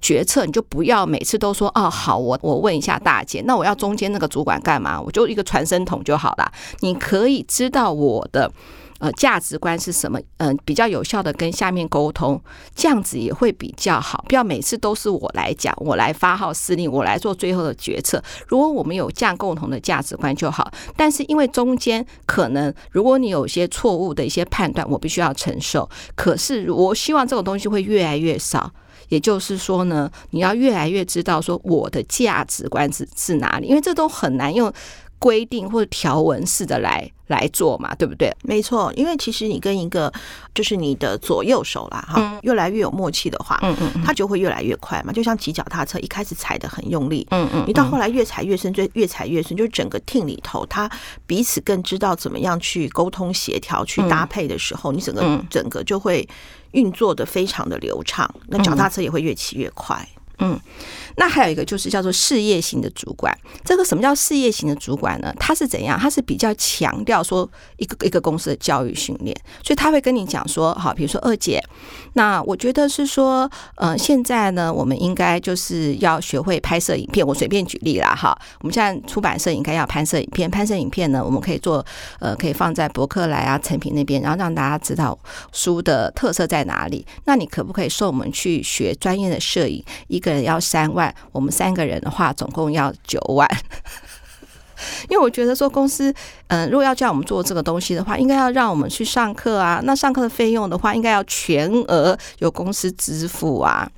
[0.00, 5.00] 决策你就不要每次都说哦好，我我问一下大姐，那我要中间那个主管干嘛？
[5.00, 6.52] 我就一个传声筒就好了。
[6.82, 8.52] 你可以知道我的。
[8.98, 12.40] 呃价值观是什么，嗯、比较有效的跟下面沟通，
[12.74, 14.24] 这样子也会比较好。
[14.28, 18.22] 不要每次都是我来讲，我来发号施令，我来做最后的决策。
[18.46, 20.70] 如果我们有这样共同的价值观就好。
[20.96, 25.88] 但是因为中间可能如果你有些错误的一些判断，我必须要承受。
[26.14, 28.72] 可是我希望这种东西会越来越少。
[29.08, 34.72] 也就是说呢，你要越来越知道说我的价值观是是哪里，因为这都很难用
[35.18, 38.32] 规定或者条文式的来来做嘛，对不对？
[38.42, 40.12] 没错，因为其实你跟一个
[40.54, 45.12] 就是你的左右手啦，哈，越来越有默契的话，嗯嗯，它就会越来越快嘛。
[45.12, 50.90] 就像骑脚踏车，一开始踩的很用力，嗯嗯，你到后来越踩越深，就越踩越深，就是整个 team 里头，他
[51.26, 56.28] 彼此更知道怎么样去沟通协调、去搭配的时候，你整个整个就会。
[56.72, 59.96] 运作的非常的流畅，那脚踏车也会越骑越快。
[60.15, 60.58] 嗯，嗯
[61.18, 63.34] 那还有一个就是叫做事业型的主管。
[63.64, 65.34] 这个什么叫事业型的主管呢？
[65.40, 65.98] 他是怎样？
[65.98, 71.58] 他是比较强调说一个一个公司的教育训练，所以他会跟你讲说，好，比如说二姐，
[72.12, 77.26] 那我觉得是说，呃，现在呢，我们应该就是要学会拍摄影片。
[77.26, 81.82] 我随便举例啦，哈，我们现在出版社应该要拍摄影片，拍摄影片呢，我们可以做，
[82.20, 85.18] 呃，可以放在博客来啊、诚品那边，然后让大家知道
[85.50, 87.06] 书的特色在哪里。
[87.24, 89.82] 那你可不可以送我们去学专业的摄影？
[90.08, 93.48] 一个人要三万，我们三个人的话总共要九万。
[95.08, 96.12] 因为我觉得说公司，
[96.48, 99.80] 嗯、如果要叫我们做这个东西的话，应该要让我们去上课啊。
[99.84, 103.88] 那上课的费用的话，应该要全额由公司支付啊。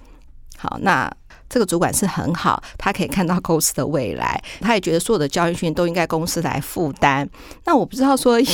[0.57, 1.11] 好，那。
[1.49, 7.29] 这个主管是很好，他可以看到公司的未来，他也觉得所有的教育训练都应该公司来负担。
[7.65, 8.47] 那我不知道说以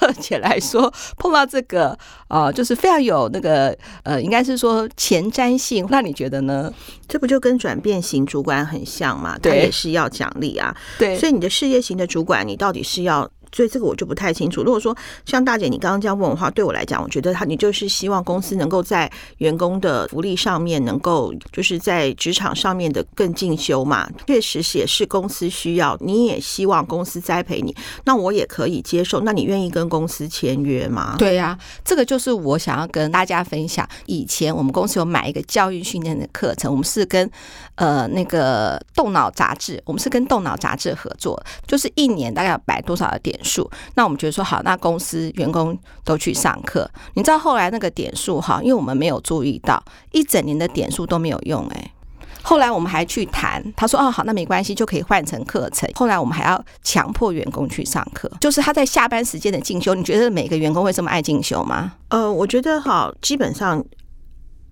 [0.00, 1.96] 二姐来说，碰到这个
[2.28, 5.86] 呃，就是非常有那个呃，应该是说前瞻性。
[5.90, 6.72] 那你觉得呢？
[7.08, 9.38] 这不就跟转变型主管很像吗？
[9.42, 10.74] 他也是要奖励啊。
[10.98, 13.28] 对，所以你的事业型的主管，你到底是要？
[13.52, 14.62] 所以这个我就不太清楚。
[14.62, 24.08] 如果说像大姐你刚刚这样问的话，对我来讲，我觉得他你就是希望公司能够在员工的福利上面，能够就是在职场上面的更进修嘛。
[24.26, 29.20] 确实是也是公司需要，你也希望公司栽培你，那我也可以接受。
[29.20, 31.16] 那你愿意跟公司签约吗？
[31.18, 33.88] 对呀、这个就是我想要跟大家分享。
[34.06, 37.30] 以前我们公司有买一个教育训练的课程，我们是跟
[37.74, 46.90] 呃那个动脑杂志，我们是跟动脑杂志合作，就是一年大概要摆多少的点数，那我们觉得说好，那公司员工都去上课。
[47.14, 51.90] 你知道后来那个点数哈，因为我们没有注意到，一整年的点数都没有用哎、欸。
[52.42, 55.86] 后来我们还去谈，他说哦好，那没关系，就可以换成课程。
[55.94, 59.94] 后来我们还要强迫员工去上课，就是他在下班时间的进修。
[59.94, 61.92] 你觉得每个员工会这么爱进修吗？
[62.08, 63.84] 呃，我觉得哈，基本上，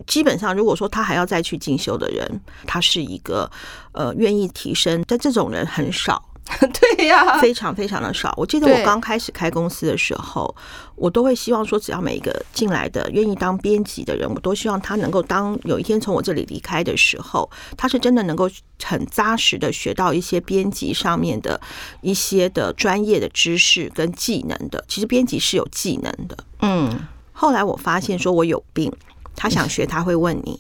[0.07, 3.51] 基本上如果说他还要再去进修的人，他是一个
[3.93, 6.25] 呃愿意提升，但这种人很少。
[6.97, 8.33] 对呀、啊，非常非常的少。
[8.37, 10.53] 我记得我刚开始开公司的时候，
[10.97, 18.51] 我都会希望说，只要每一个进来的愿意当编辑的人，我都希望他能够当有一天从我这里离开的时候，他是真的能够
[18.83, 21.61] 很扎实的学到一些编辑上面的
[22.01, 24.83] 一些的专业的知识跟技能的。
[24.89, 26.37] 其实编辑是有技能的。
[26.63, 26.99] 嗯，
[27.33, 28.93] 后来我发现说我有病，
[29.37, 30.59] 他想学他会问你，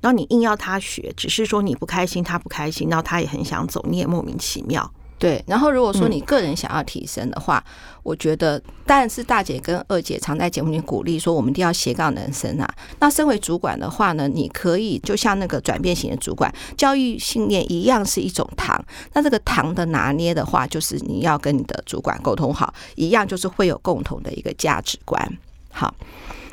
[0.00, 4.90] 然后你硬要他学，只是说你不开心，他不开心，然后他也很想走，你也莫名其妙。
[5.18, 12.74] 对，然后如果说你个人想要提升的话，嗯、我觉得，但是大姐跟二姐常在节目里鼓励说，我们一定要斜杠人生啊。
[13.00, 18.80] 那身为主管的话呢，你可以就像那个转变型的主管，教育信念一样是一种糖。
[19.12, 25.38] 那这个糖的拿捏的话，就是你要跟你的主管沟通好，一样就是会有共同的一个价值观。
[25.72, 25.92] 好。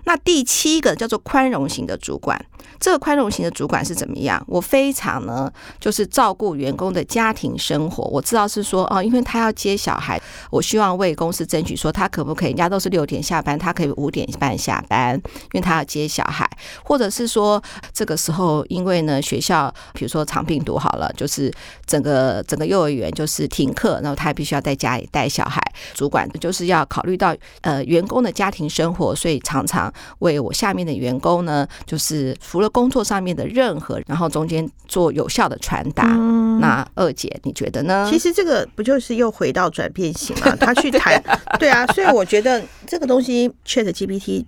[0.06, 2.40] 那第七个叫做宽容型的主管，
[2.80, 4.44] 这个宽容型的主管是怎么样？
[4.48, 8.04] 我非常呢，就是照顾员工的家庭生活。
[8.06, 16.45] 我知道是说哦，因为他要接小孩，我希望为公司争取说他可不可以，人家都是六点下班，他可以五点半下班，因为他要接小孩，
[16.84, 17.62] 或者是说
[17.94, 21.52] 这个时候因为呢学校比如说长病毒好了，就是
[21.86, 25.62] 整个整个幼儿园就是停课，然后他必须要在家里带小孩，
[25.94, 29.94] 主管就是要考虑到呃员工的家庭生活，所以常常。
[30.20, 36.06] 为我下面的员工呢，就是除了工作上面的任何，然后中间做有效的传达。
[36.08, 38.08] 嗯、那二姐你觉得呢？
[38.10, 40.56] 其实这个不就是又回到转变型吗？
[40.60, 41.22] 他去谈，
[41.60, 44.46] 对啊，所以我觉得这个东西 ChatGPT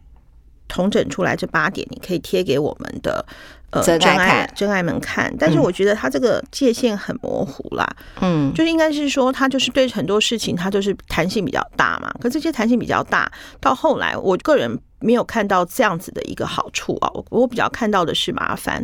[0.67, 3.25] 统整出来这八点，你可以贴给我们的
[3.71, 5.33] 呃真爱真爱们看。
[5.39, 7.87] 但是我觉得他这个界限很模糊啦，
[8.21, 12.13] 嗯，就是应该是说他就是对很多事情他就是弹性比较大嘛。
[12.19, 14.79] 可这些弹性比较大，到后来我个人。
[14.99, 18.83] 没有看到这样子的一个好处啊，我我比较看到的是麻烦，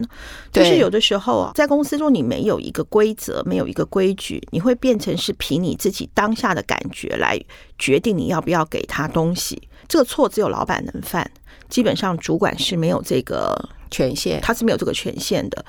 [0.51, 7.43] 就是有的时候啊，在公司中你没有一个规则，没有一个规矩，你会变成是凭你自己当下的感觉来
[7.79, 9.59] 决定你要不要给他东西。
[9.87, 11.27] 这个错只有老板能犯，
[11.73, 13.57] 基本上主管是没有这个
[13.89, 15.65] 权限，他是没有这个权限的。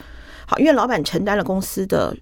[0.46, 2.14] 好，因为老板承担了公司的。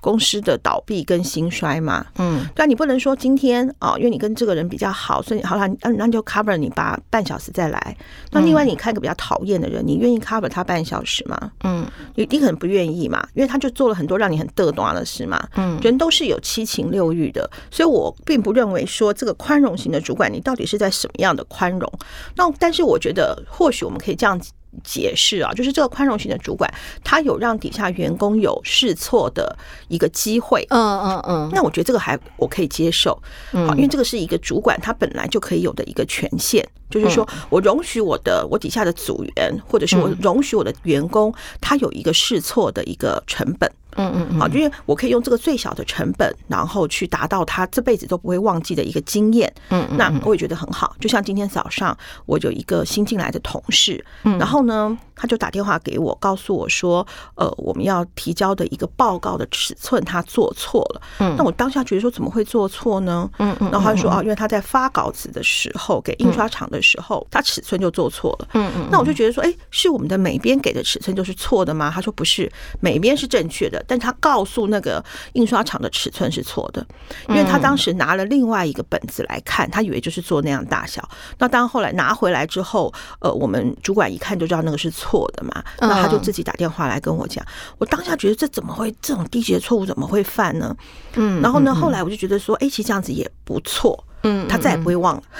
[0.00, 7.96] 公司的倒闭跟兴衰嘛，嗯，但你不能说今天哦，因为你跟这个人比较好，所以好了，那那就 cover 你把半小时再来。
[8.30, 11.52] 那另外你看一个比较讨厌的人，你愿意 cover 他半小时吗？
[11.64, 15.46] 嗯，你你可能不愿意嘛，因为他就做了很多让你很嘚瑟的事嘛。
[15.56, 21.92] 嗯，人都是有七情六欲的，所以我并不认为说这个宽容型的主管，你到底是在什么样的宽容？
[22.36, 24.50] 那但是我觉得或许我们可以这样子。
[24.84, 29.56] 解释啊，就是这个宽容型的主管，他有让底下员工有试错的
[29.88, 30.66] 一个机会。
[30.70, 33.10] 嗯嗯嗯，那我觉得这个还我可以接受。
[33.52, 43.70] 好，因为这个是一个主管他本来就可以有的一个权限，就是说我容许我的我底下的组员，或者是我容许我的员工，他有一个试错的一个成本。
[43.96, 49.52] 嗯嗯嗯，好，因为我可以用这个最小的成本，然后去达到他这辈子都不会忘记的一个经验。
[49.70, 50.94] 嗯，那我也觉得很好。
[51.00, 61.02] 就像今天早上，我有一个新进来的同事，然后呢，他就打电话给我，告诉我说，呃，我们要提交的一个报告的尺寸他做错了。
[61.18, 63.30] 嗯，那我当下觉得说，怎么会做错呢？
[63.38, 68.48] 嗯嗯，然后他就说啊，因为他在发稿子的时候，给印刷厂的时候，他尺寸就做错了。
[68.54, 71.90] 嗯嗯，那我就觉得说，哎，是我们的美编给的尺寸就是错的吗？
[71.94, 73.84] 他说不是，美编是正确的。
[73.86, 75.04] 但他告诉那个
[75.34, 76.86] 印刷厂的尺寸是错的，
[77.28, 81.06] 因为他当时拿了另外一个本子来看，他以为就是做那样大小。
[81.38, 87.42] 那当后来拿回来之后，呃，我们主管一看就知道那个是错的嘛，那他就自己打电话来跟我讲。
[87.78, 90.76] 我当下觉得这怎么会这种低级的错误怎么会犯呢？
[91.14, 95.22] 嗯，然后呢，后来我就觉得说，哎，其实这样子也不错，嗯，他再也不会忘了。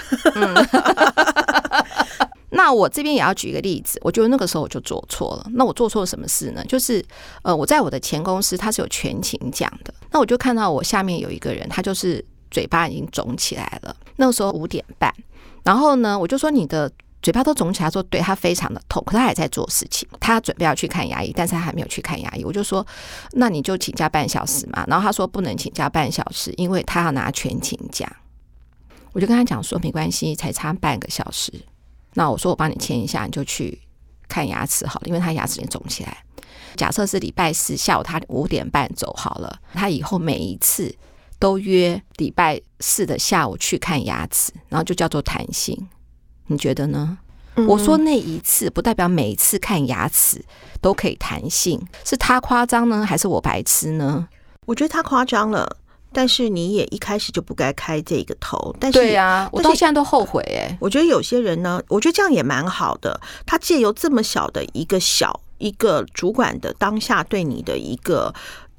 [2.53, 5.45] 那我这边也要举一个例子，我觉得那个时候我就做错了。
[5.53, 6.61] 那我做错了什么事呢？
[6.65, 7.03] 就是
[7.43, 9.93] 呃，我在我的前公司，他是有全勤奖的。
[10.11, 13.95] 那我就看到我下面有一个人，他就是嘴巴已经肿起来了。
[14.17, 15.11] 那个时候五点半，
[15.63, 22.43] 然后呢，我就说你的嘴巴都肿起来，说对，他非常的痛，可他还在做事情，他准备要去看牙医，但是他还没有去看牙医。
[22.43, 22.85] 我就说，
[23.33, 24.83] 那你就请假半小时嘛。
[24.87, 28.11] 然后他说不能请假半小时，因为他要拿全勤奖。
[29.13, 31.53] 我就跟他讲说，没关系，才差半个小时。
[32.13, 33.79] 那我说我帮你签一下，你就去
[34.27, 36.17] 看牙齿好了，因为他牙齿也肿起来。
[36.75, 40.95] 假设是礼拜四下午他五点半走好了，他以后每一次
[41.37, 45.87] 都约礼拜四的下午去看牙齿，然后就叫做弹性。
[46.51, 47.17] 你觉得呢？
[47.55, 50.43] 嗯、我说那一次不代表每一次看牙齿
[50.79, 54.27] 都可以弹性，是他夸张呢，还是我白痴呢？
[54.65, 55.77] 我觉得他夸张了。
[56.13, 60.77] 但是你也一开始就不该开这个头，但是对呀，我到现在都后悔哎。
[60.81, 63.17] 我觉得有些人呢，我觉得这样也蛮好的。
[63.45, 68.33] 他借由这么小的一个小一个主管的当下对你的一个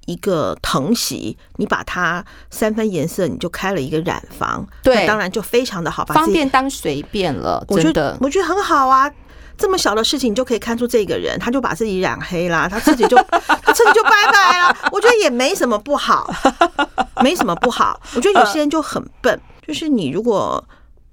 [0.07, 7.65] 一个藤席，你把它三分颜色，你就开了一个染房，对，当然就非常的好，方便当随便了。
[7.69, 9.11] 我觉得我觉得很好啊。
[9.57, 14.77] 这么小的事情，你就可以看出这个人，他就把自己染黑啦，他自己就 他自己就拜拜了。
[14.91, 16.29] 我觉得也没什么不好，
[17.23, 18.01] 没什么不好。
[18.17, 20.65] 我觉得有些人就很笨，就是你如果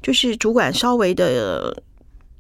[0.02, 1.84] 就是主管稍微的。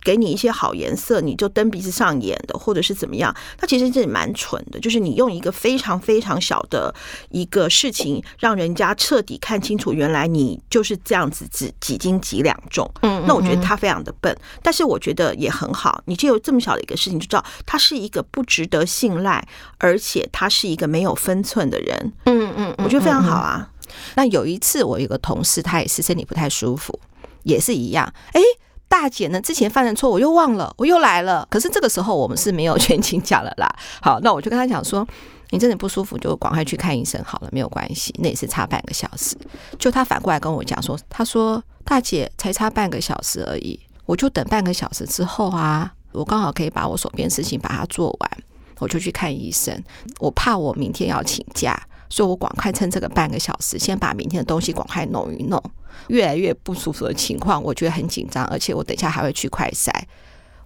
[0.01, 3.35] 给你一些好颜色，你就蹬鼻子上眼的，或者是怎么样？
[3.57, 6.93] 他其实这也蛮蠢的，就是你用一个非常非常小的
[7.29, 12.89] 一个事情，让人家彻底看清楚，原来你就是这样子，几几斤几两重。
[13.01, 16.01] 嗯，那我觉得他非常的笨，但是我觉得也很好。
[16.05, 19.45] 你就有这么小的一个事情，就知道他是一个不值得信赖，
[19.77, 22.13] 而且他是一个没有分寸的人。
[22.25, 23.69] 嗯嗯，我觉得非常好啊。
[24.15, 26.97] 那有一次，我有一个同事，他也是身体不太舒服，
[27.43, 28.13] 也是一样。
[28.31, 28.41] 哎。
[28.89, 29.39] 大姐呢？
[29.39, 31.47] 之前犯的错我又忘了，我又来了。
[31.49, 33.73] 可是这个时候我们是没有全勤奖了啦。
[34.01, 35.07] 好，那我就跟他讲说，
[35.51, 38.13] 你真的不舒服就赶快去看医生好了，没有关系。
[38.17, 39.37] 那也是差半个小时。
[39.77, 48.31] 就他反过来跟我讲说，他说大姐才差半个小时而已，我就等半个小时之后啊，我刚好可以把我手边事情把它做完，
[48.79, 49.81] 我就去看医生。
[50.17, 51.79] 我怕我明天要请假。
[52.09, 55.61] 所以我赶快趁这个半个小时，先把明天的东西赶快弄一弄。
[56.07, 59.91] 越来越不舒服的情况，我觉得很紧张，而且我等一下还会去快筛，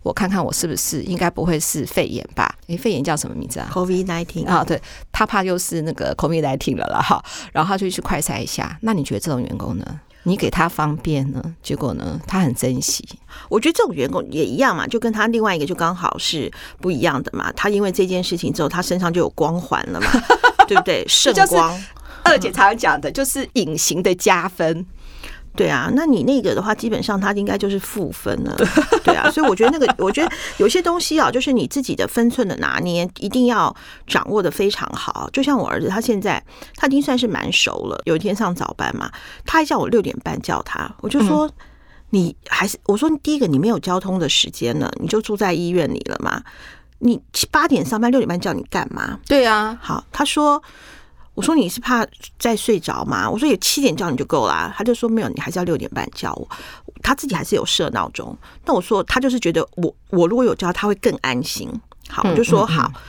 [0.03, 2.53] 我看看我是不是应该不会是肺炎吧？
[2.67, 4.79] 诶，肺炎叫什么名字啊？COVID nineteen 啊，对，
[5.11, 7.01] 他怕又是那个 COVID nineteen 了了。
[7.01, 7.23] 哈。
[7.51, 8.77] 然后他就去快筛一下。
[8.81, 9.99] 那你觉得这种员工呢？
[10.25, 13.03] 你给他方便呢，结果呢，他很珍惜。
[13.49, 17.51] 我觉得这种员工也一样嘛，就跟他另外一个就刚好是不一样的嘛。
[17.53, 20.07] 他因为这件事情之后，他身上就有光环了嘛。
[20.65, 21.05] 对不对？
[21.09, 21.79] 圣光，
[22.23, 24.85] 二姐常常讲的就是隐形的加分。
[25.55, 28.55] 对啊，那你那个的话，基本上它应该就是负分了。
[29.03, 33.75] 对啊，所以我觉得那个，我觉得有些东西啊，就是你自己的分寸的拿捏，一定要
[34.07, 35.29] 掌握的非常好。
[35.31, 36.43] 就像我儿子，他现在
[36.75, 38.01] 他已经算是蛮熟了。
[38.05, 39.11] 有一天上早班嘛，
[39.45, 41.49] 他还叫我六点半叫他，我就说。
[42.09, 46.43] 你还是我说第一个，你没有交通的时间了，你就住在医院里了嘛？
[47.03, 49.19] 你七八点上班，六点半叫你干嘛？
[49.27, 50.61] 对啊，好，他说，
[51.33, 52.07] 我说你是怕
[52.39, 53.29] 再睡着吗？
[53.29, 56.47] 我说有七点叫你就够了，他就说没有，你还是要六点半叫我。
[57.01, 61.69] 他自己还是有设闹钟，那我说他就是觉得我我如果有叫他会更安心。
[62.07, 62.87] 好，我就说好。
[62.87, 63.01] 嗯嗯嗯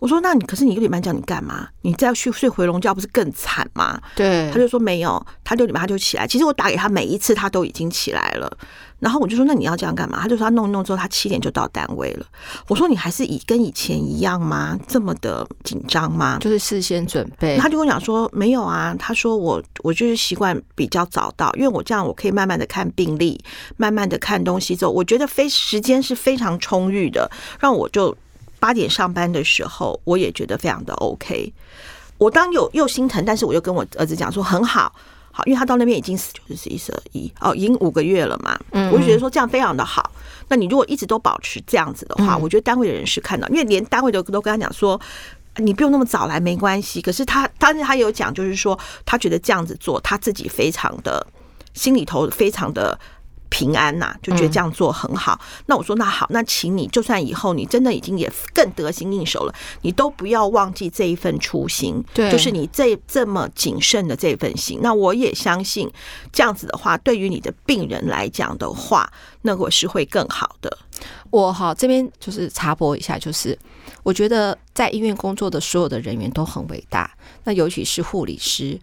[0.00, 1.66] 我说：“那你可是你六点半叫你干嘛？
[1.80, 6.26] 你再去睡回笼觉不是更惨吗？”对，他就说没有，他六点半他就起来。
[6.26, 8.54] 其实我打给他每一次他都已经起来了。
[9.04, 12.24] 然后我就说：“那你要这样干嘛？”他就说：“他弄一弄之后，他七点就到单位了。”
[12.68, 14.78] 我说：“你还是以跟以前一样吗？
[14.88, 17.58] 这么的紧张吗？”就是事先准备。
[17.58, 23.38] 他就跟我讲说：“没有啊。”他说我：“我我就是习惯比较早到，因为我这样我可以慢慢的看病历，
[23.76, 27.30] 慢慢的看东西之后，我觉得非时间是非常充裕的，
[27.60, 28.16] 让我就。”
[28.60, 31.52] 八点上班的时候，我也觉得非常的 OK。
[32.16, 34.90] 我当有又心疼，但是我又跟我儿子讲说很好，
[35.36, 38.56] 好，因为他到那边已经十九、十一、十二、一哦，已经五个月了嘛。
[38.70, 40.12] 嗯，我就觉得说这样非常的好。
[40.46, 45.00] 那你如果一直都保持这样子的话，我觉得单位的人是看到，因为连单位的都跟他讲说，
[45.56, 47.02] 你不用那么早来，没关系。
[47.02, 51.26] 可是他，但是他有讲，就是说他觉得这样子做，他自己非常的
[51.72, 52.96] 心里头非常的。
[53.54, 55.38] 平安呐、啊，就觉得这样做很好。
[55.40, 64.80] 嗯、那我说那好，那请你就算以后你真的已经也更得心应手了，你都不要忘记这一份初心，对，就是你这这么谨慎的这份心。
[64.82, 65.88] 那我也相信
[66.32, 69.08] 这样子的话，对于你的病人来讲的话，
[69.42, 70.76] 那我是会更好的。
[71.30, 73.56] 我哈这边就是插播一下，就是
[74.02, 77.08] 我觉得在医院工作的所有的人员都很伟大，
[77.44, 78.80] 那尤其是护理师。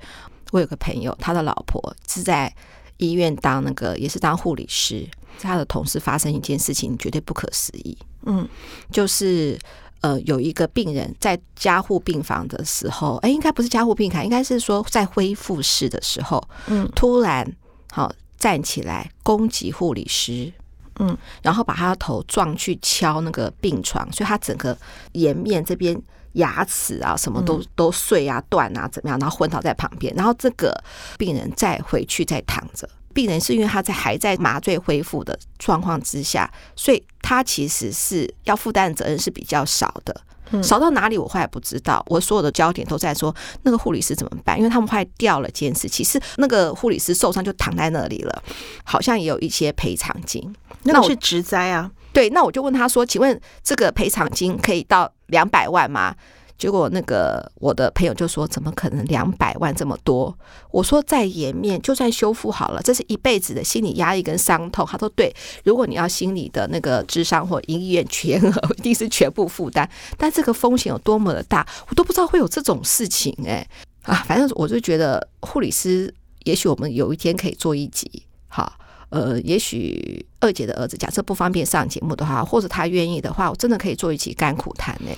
[0.52, 2.56] 我有个朋友，他的老婆是在。
[3.02, 5.06] 医院当那个也是当护理师，
[5.42, 7.98] 他的同事发生一件事情绝对不可思议。
[8.28, 8.48] 嗯，
[8.92, 9.58] 就是
[10.02, 17.52] 呃有一个病人在加护病房的时候，哎，应该不是加护病房，应该是说在恢复室的时候，嗯，突然
[17.92, 20.54] 好站起来攻击护理师，
[21.00, 24.78] 嗯，然后把他的头撞去敲那个病床，所以他整个
[25.14, 26.00] 颜面这边
[26.34, 30.74] 牙齿啊什么都都碎啊断啊怎么样，然后昏倒在旁边，然后这个
[31.18, 32.90] 病人再回去再躺着。
[33.14, 42.02] 病人是因为他在还在麻醉恢复的状况之下，所以他其实是要负担的责任是比较少的，少到哪里我后来不知道。
[42.08, 48.44] 我所有的焦点都在说那个护理师怎么办，因为他们快掉了监视器，其实那个护理师受伤就躺在那里了，
[48.86, 50.56] 好像也有一些赔偿金。
[50.84, 56.16] 那我是职灾啊，对，那我就问他说：“请问这个赔偿金可以到两百万吗？”
[56.58, 60.38] 结果那个我的朋友就说：“怎么可能两百万这么多？”
[60.70, 65.34] 我说：“在颜面就算修复好了，这是一辈子的心理压力跟伤痛。”他说：“对，
[65.64, 69.90] 如果你要心理的那个智商或医院全额， 一定是全部负担。
[70.20, 73.68] 但这个风险有多么的大，我都不知道会有这种事情哎、
[74.04, 74.24] 啊！
[74.28, 78.74] 反正我就觉得护理师，也许我们有一天可以做一集，好。”
[79.12, 85.12] 呃，也许二姐的儿子假设不方便上节目的话，或者他愿意的话，我真的可以做一期甘苦谈呢。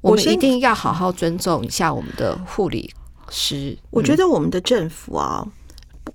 [0.00, 2.92] 我们一定要好好尊重一下我们的护理
[3.30, 3.76] 师。
[3.90, 5.44] 我觉得我们的政府啊，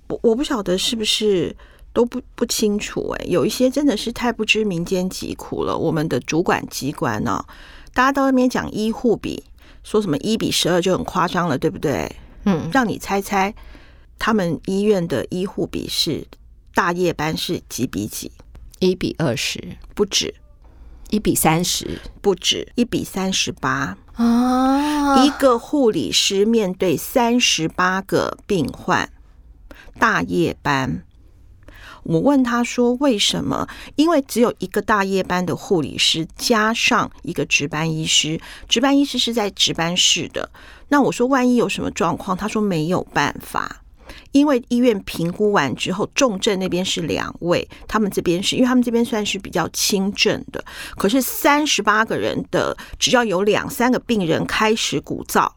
[0.08, 1.54] 我我不晓得是不是
[1.92, 5.76] 都不不清楚哎，有一些真的是太不知民间疾苦了。
[5.76, 7.44] 我们的主管机关呢，
[7.92, 9.44] 大家到那边讲医护比，
[9.84, 12.10] 说什么一比十二就很夸张了，对不对？
[12.44, 13.54] 嗯，让你猜猜，
[14.18, 16.26] 他们医院的医护比是？
[16.78, 18.30] 大夜班是几比几？
[18.78, 20.32] 一比二十不止，
[21.10, 25.24] 一比三十不止，一比三十八啊！
[25.24, 29.10] 一个护理师面对三十八个病患，
[29.98, 31.02] 大夜班。
[32.04, 33.66] 我问他说：“为什么？”
[33.96, 40.48] 因为只有一个大夜班的护理师，加上一个值班医师，值班医师是在值班室的。
[40.90, 43.82] 那我说：“万一有什么状况？”他说：“没有办法。”
[44.32, 50.64] 因为医院评估完之后，重症那边是两位，他们这边是因为他们这边算是比较轻症的。
[50.96, 55.50] 可是三十八个人的，只要有两三个病人开始鼓噪，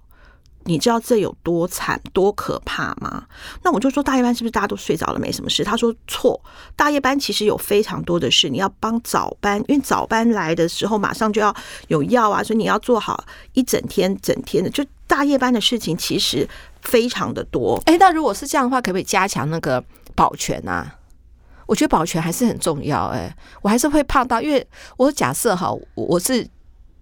[0.66, 3.26] 你知道这有多惨多可怕吗？
[3.64, 5.64] 那我就说大夜班是不是大家都睡着了没什么事？
[5.64, 6.40] 他说错，
[6.76, 11.56] 大夜班其实有非常多的事，你要帮早班，因为早班来的时候马上就要
[11.88, 13.24] 有药啊，所以你要做好
[13.54, 14.70] 一整天整天的。
[14.70, 16.48] 就大夜班的事情其实。
[16.82, 19.84] 非常的多，哎，那如果是这样的话，可不可以加强那个
[20.16, 20.96] 保全啊？
[21.68, 24.66] 我觉得保全还是很重要，哎，我还是会怕到，因为
[24.98, 26.46] 我假设哈，我是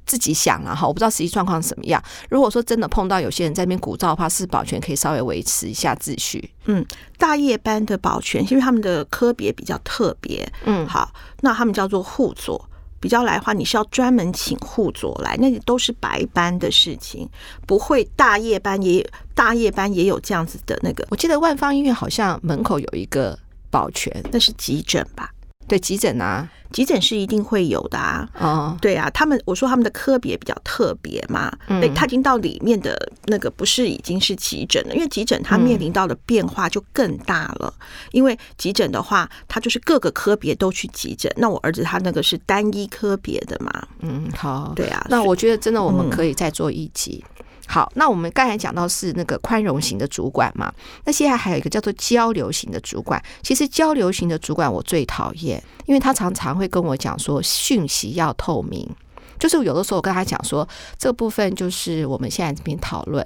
[0.06, 2.04] 自己想了哈，我不知道实际状况是什么样。
[2.30, 6.52] 如果说真的碰到有些人在那边鼓噪的话，是保全可以稍微维持一下秩序。
[6.66, 6.86] 嗯，
[7.18, 11.12] 大夜班的保全，因为他们的科别比较特别，嗯，好，
[11.42, 12.69] 那他们叫做护佐。
[13.00, 17.28] 比较来的话，你是要专门请护佐来，那都是白班的事情，
[17.66, 21.08] 不会大夜班也大夜班也有这样子的那个。
[21.10, 23.38] 我记得万方医院好像门口有一个
[23.70, 25.32] 保全，那是急诊吧？
[25.70, 26.50] 对，急诊啊。
[26.72, 32.96] 急诊是一定会有的啊，哦，对啊，他们我说他们的科别比较特别嘛，嗯，他已经到里面的
[33.26, 47.26] 那个不是已经是急诊了，因为急诊它面临到的变化就更大了，嗯，因为急诊的话，它就是各个科别都去急诊，那我儿子他那个是单一科别的嘛，嗯，好，对啊，那我觉得真的我们可以再做一集。
[47.72, 50.74] 好，那我们刚才讲到是那个宽容型的主管嘛，
[51.06, 53.22] 那现在还有一个叫做交流型的主管。
[53.44, 58.90] 其实交流型的主管我最讨厌，因为他常常会跟我讲说讯息要透明，
[59.38, 60.68] 就是有的时候我跟他讲说
[60.98, 63.24] 这部分就是我们现在这边讨论，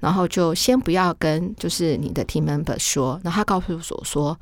[0.00, 4.40] 然后就先不要跟就是你的 team member 说，然后他告诉我说，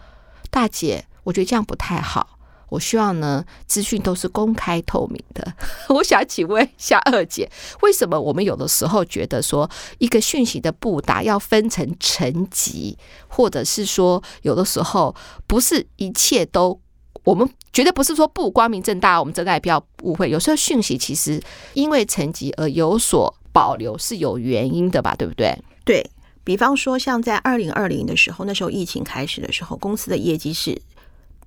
[0.48, 2.33] 大姐，我觉得这样不太好。
[2.74, 5.54] 我希望呢，资讯都是公开透明的。
[5.88, 7.48] 我想请问一下二姐，
[7.82, 12.98] 为什么我们有的时候觉得说，一个讯息的布达要分成层级，
[13.28, 15.14] 或者是说，有的时候
[15.46, 16.80] 不是一切都，
[17.22, 20.28] 我们绝对不是说不光明正大，我们真的也不要误会。
[20.28, 21.40] 有时候讯息其实
[21.74, 25.14] 因为层级而有所保留是有原因的吧？
[25.16, 25.56] 对不对？
[25.84, 26.04] 对，
[26.42, 30.82] 比方说，像在二零二零的时候，那时候疫情开始的时候，公司的业绩是。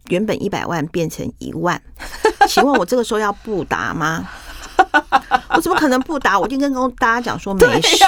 [0.09, 1.81] 原本一百万变成一万，
[2.47, 4.27] 请问我这个时候要不打吗？
[5.49, 6.39] 我怎么可能不打？
[6.39, 8.05] 我一定跟大家讲说没事，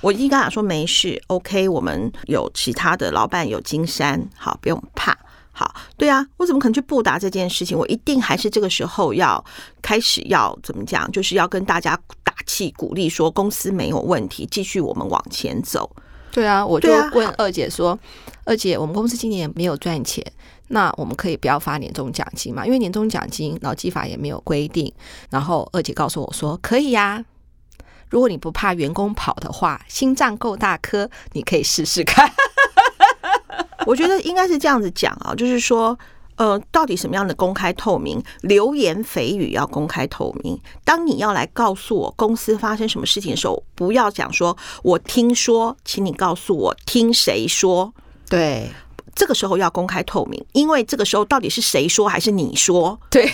[0.00, 1.20] 我一定跟他说没事。
[1.26, 5.16] OK，我们有其他的老板有金山，好，不用怕。
[5.56, 7.76] 好，对啊，我怎么可能去不答这件事情？
[7.78, 9.44] 我一定还是这个时候要
[9.82, 11.10] 开始要怎么讲？
[11.12, 15.88] 就是要跟大家打气鼓励，说公司没有问题，继续我们往前走。
[16.32, 17.96] 对啊，我就问二姐说
[18.44, 20.24] ：“二姐，我们公司今年没有赚钱。”
[20.68, 22.64] 那我们可以不要发年终奖金嘛？
[22.64, 24.92] 因为年终奖金劳基法也没有规定。
[25.30, 27.24] 然后二姐告诉我说可以呀，
[28.08, 32.30] 如果你不怕员工跑的话，心脏够大颗，你可以试试看。
[33.86, 35.96] 我觉得应该是这样子讲啊，就是说，
[36.36, 38.22] 呃，到底什么样的公开透明？
[38.40, 40.58] 流言蜚语要公开透明。
[40.84, 47.92] 当你要来告诉我公司发生什么事情的时候，不要讲说我听说，请你告诉我听谁说。
[48.30, 48.70] 对。
[49.14, 52.98] 这个时候要公开透明，因为这个时候到底是谁说还是你说？
[53.10, 53.30] 对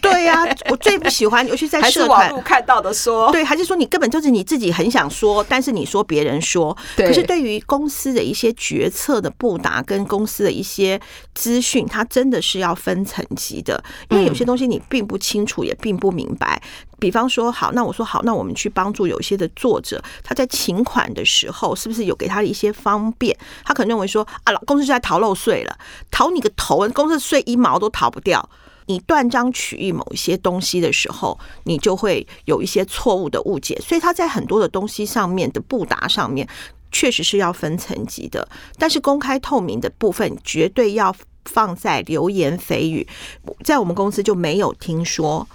[0.00, 6.76] 对呀，我最不喜欢，尤其在社团看到的说，对，还是说你根本就是你自己很想说，但是你说别人说。
[6.96, 11.00] 可是对于公司的一些决策的布达跟公司的一些
[11.34, 16.60] 资讯，它真的是要分层级的，因为有些东西你并不清楚，也并不明白。
[16.98, 23.36] 比方说，好，那我说好，那我们去帮助有一些的作者，他在请款的时候，是不是有给他一些方便？
[23.64, 25.78] 他可能认为说，啊，公司就在逃漏税了，
[26.10, 26.88] 逃你个头！
[26.90, 28.48] 公司税一毛都逃不掉。
[28.88, 33.76] 你断章取义某一些东西的时候，你就会有一些错误的误解。
[33.80, 36.48] 所以他在很多的东西上面的布达上面，
[36.92, 38.48] 确实是要分层级的。
[38.78, 41.12] 但是公开透明的部分，绝对要
[41.46, 43.04] 放在流言蜚语，
[43.64, 45.46] 在我们公司就没有听说。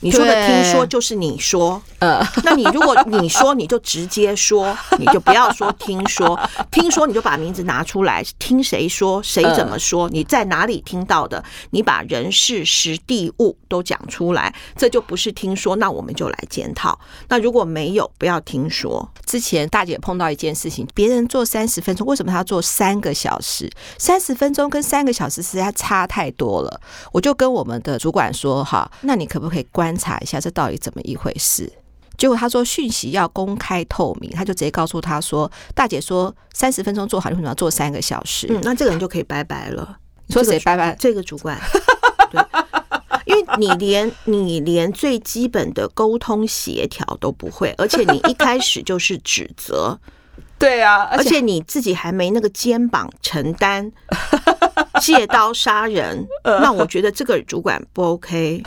[0.00, 6.38] 你说的听说就是你说，呃，那你如果你说你就直接说， 你就不要说听说，
[6.70, 16.96] 听说你就把名字拿出来，听谁说，谁怎么说，你在哪里听到的，你把人事实地物都讲出来，这就不是听说，那我们就来检讨。
[17.28, 19.10] 那如果没有，不要听说。
[19.26, 23.68] 之前大姐碰到一件事情，别人做三十分钟，为什么他要做三个小时？
[23.98, 26.80] 三十分钟跟三个小时实在差太多了。
[27.10, 29.87] 我就跟我们的主管说，哈，那你可不可以关？
[29.88, 31.72] 观察一下这到底怎么一回事？
[32.18, 39.96] 结果他说讯息要公开透明，他就直接告诉他说：“大姐说三十分钟做好，为什么要做三个小时？”嗯，那这个人就可以拜拜了。
[40.26, 40.94] 你说谁拜拜？
[40.98, 41.58] 这个主管，
[42.30, 42.42] 对，
[43.24, 49.98] 因为你连你连最基本的沟通协调都不会，而且你一开始就是指责。
[50.58, 53.90] 对啊，而且你自己还没那个肩膀承担
[55.00, 58.62] 借刀杀人， 那我觉得这个主管不 OK。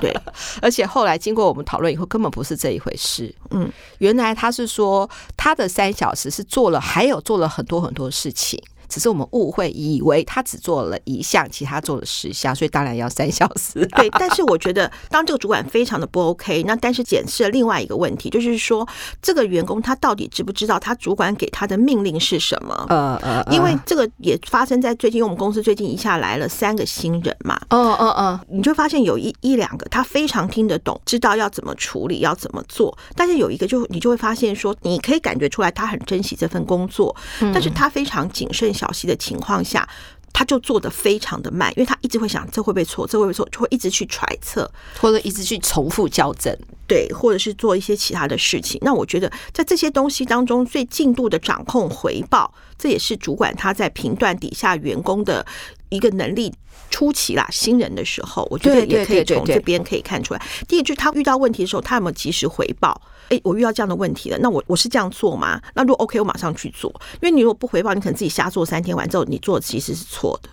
[0.00, 0.14] 对，
[0.62, 3.34] 而且后来经过我们讨论以后，根本不是这一回事。
[3.50, 8.62] 嗯，原来他是说他的三小时是做了，还有做了很多很多事情。
[8.88, 13.86] 只是我们误会，以为他只做了一项，其他做了十项，所以当然要三小时。
[13.96, 18.86] 对，但是我觉得，当这个主管非常的不 OK，那但是检视了另外一个问题，就是说，
[19.22, 22.86] 这个员工他到底知不知道他主管给他的命令是什么？
[22.88, 27.60] 呃呃，因为这个也发生在最近，我们公司最近一下来了三个新人嘛。
[27.70, 38.90] 哦哦哦，你就发现有一一两个他非常听得懂，知道要怎么处理，要怎么做，但是有一个就你就会发现说，你可以感觉出来他很珍惜这份工作，但是他非常谨慎小。
[38.94, 39.86] 息的情况下，
[40.32, 44.70] 他就做的非常的慢，因为他一直会想这会不会错，这会不会错，就会一直去揣测，
[45.00, 46.56] 或者一直去重复校正，
[46.86, 48.80] 对，或者是做一些其他的事情。
[48.82, 55.44] 那我觉得在这些东西当中，最进度的掌控回报，这也是主管他在评断底下员工的
[55.94, 56.52] 一个能力
[56.90, 60.42] 初期啦，新人的时候，我觉得也可以从这边可以看出来。
[60.68, 63.00] 第一个就是他遇到问题的时候，他有没有及时回报？
[63.30, 65.60] 哎，我遇到这样的问题了，那我我是这样做吗？
[65.74, 66.90] 那如果 OK，我马上去做。
[67.14, 70.50] 因为你如果不回报，你可能自己瞎做三天完之后，你做的其实是错的。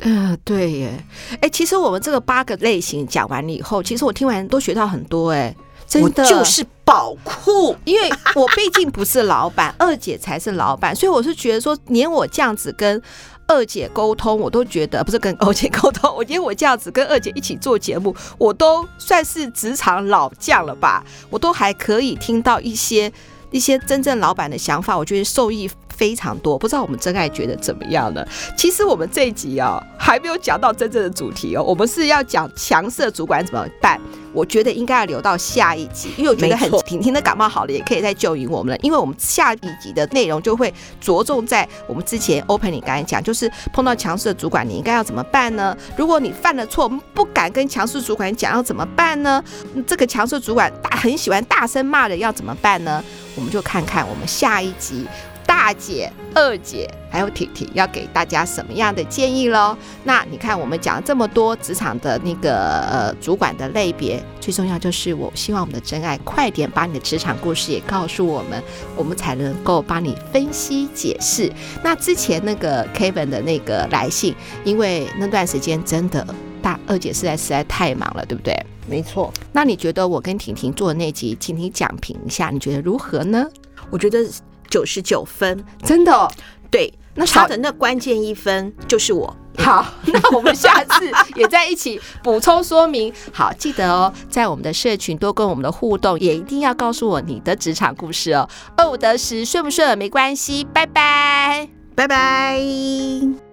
[0.00, 1.04] 嗯、呃，对耶。
[1.40, 5.30] 哎，其实我们这个八个类型讲完了以后，其实我听完都学到很多。
[5.30, 5.54] 哎，
[5.86, 13.02] 真的就是宝库，因为我毕竟不是老板， 二姐才是老板，所以我是觉得说，连我这样子跟。
[13.50, 23.12] 二姐沟通，我都觉得 不是跟二姐沟通，我觉得我这样子跟二姐一起做节目，我都算是职场老将了吧，我都还可以听到一些
[23.50, 25.68] 一些真正老板的想法，我觉得受益
[26.00, 26.58] 非常多。
[26.58, 28.26] 不知道我们真爱觉得怎么样呢？
[28.56, 34.00] 其实我们这一集啊、哦，还没有讲到真正的主题哦，我们是要讲强势主管怎么办。
[34.32, 38.78] 我觉得应该要留到下一集，因为我觉得很婷婷的感冒好了，也可以再救援我们了。
[38.80, 45.76] 因为我们下一集的内容就会着重在我们之前 open 你刚才讲，就是碰到强势的主管，你应该要怎么办呢？
[45.96, 49.42] 如果你犯了错，不敢跟强势主管讲，要怎么办呢？
[49.84, 53.02] 这个强势主管大很喜欢大声骂人，要怎么办呢？
[53.34, 55.06] 我们就看看我们下一集。
[55.50, 59.76] 大姐、二姐还有婷婷要给大家什么样的建议喽？
[60.04, 68.62] 那你看，我们讲了这么多职场的那个呃主管的类别，最重要就是我希望我们的真爱快点把你的职场故事也告诉我们，
[68.94, 71.52] 我们才能够帮你分析解释。
[71.82, 74.32] 那之前那个 Kevin 的那个来信，
[74.62, 76.24] 因为那段时间真的
[76.62, 78.56] 大二姐实在实在太忙了，对不对？
[78.88, 79.32] 没错。
[79.52, 83.44] 那你觉得我跟婷婷做的那集，请你讲评一下，你觉得如何呢？
[83.90, 84.24] 我觉得。
[84.70, 86.30] 九十九分，真的哦？
[86.70, 89.36] 对，那他的那关键一分就是我。
[89.58, 93.12] 好，那我们下次 也在一起补充说明。
[93.32, 98.48] 好，记得哦，在我们的社群多跟我们的互动，也一定要告诉我你的职场故事哦。
[98.76, 100.64] 二五得十，顺不顺没关系。
[100.72, 103.49] 拜拜，拜拜。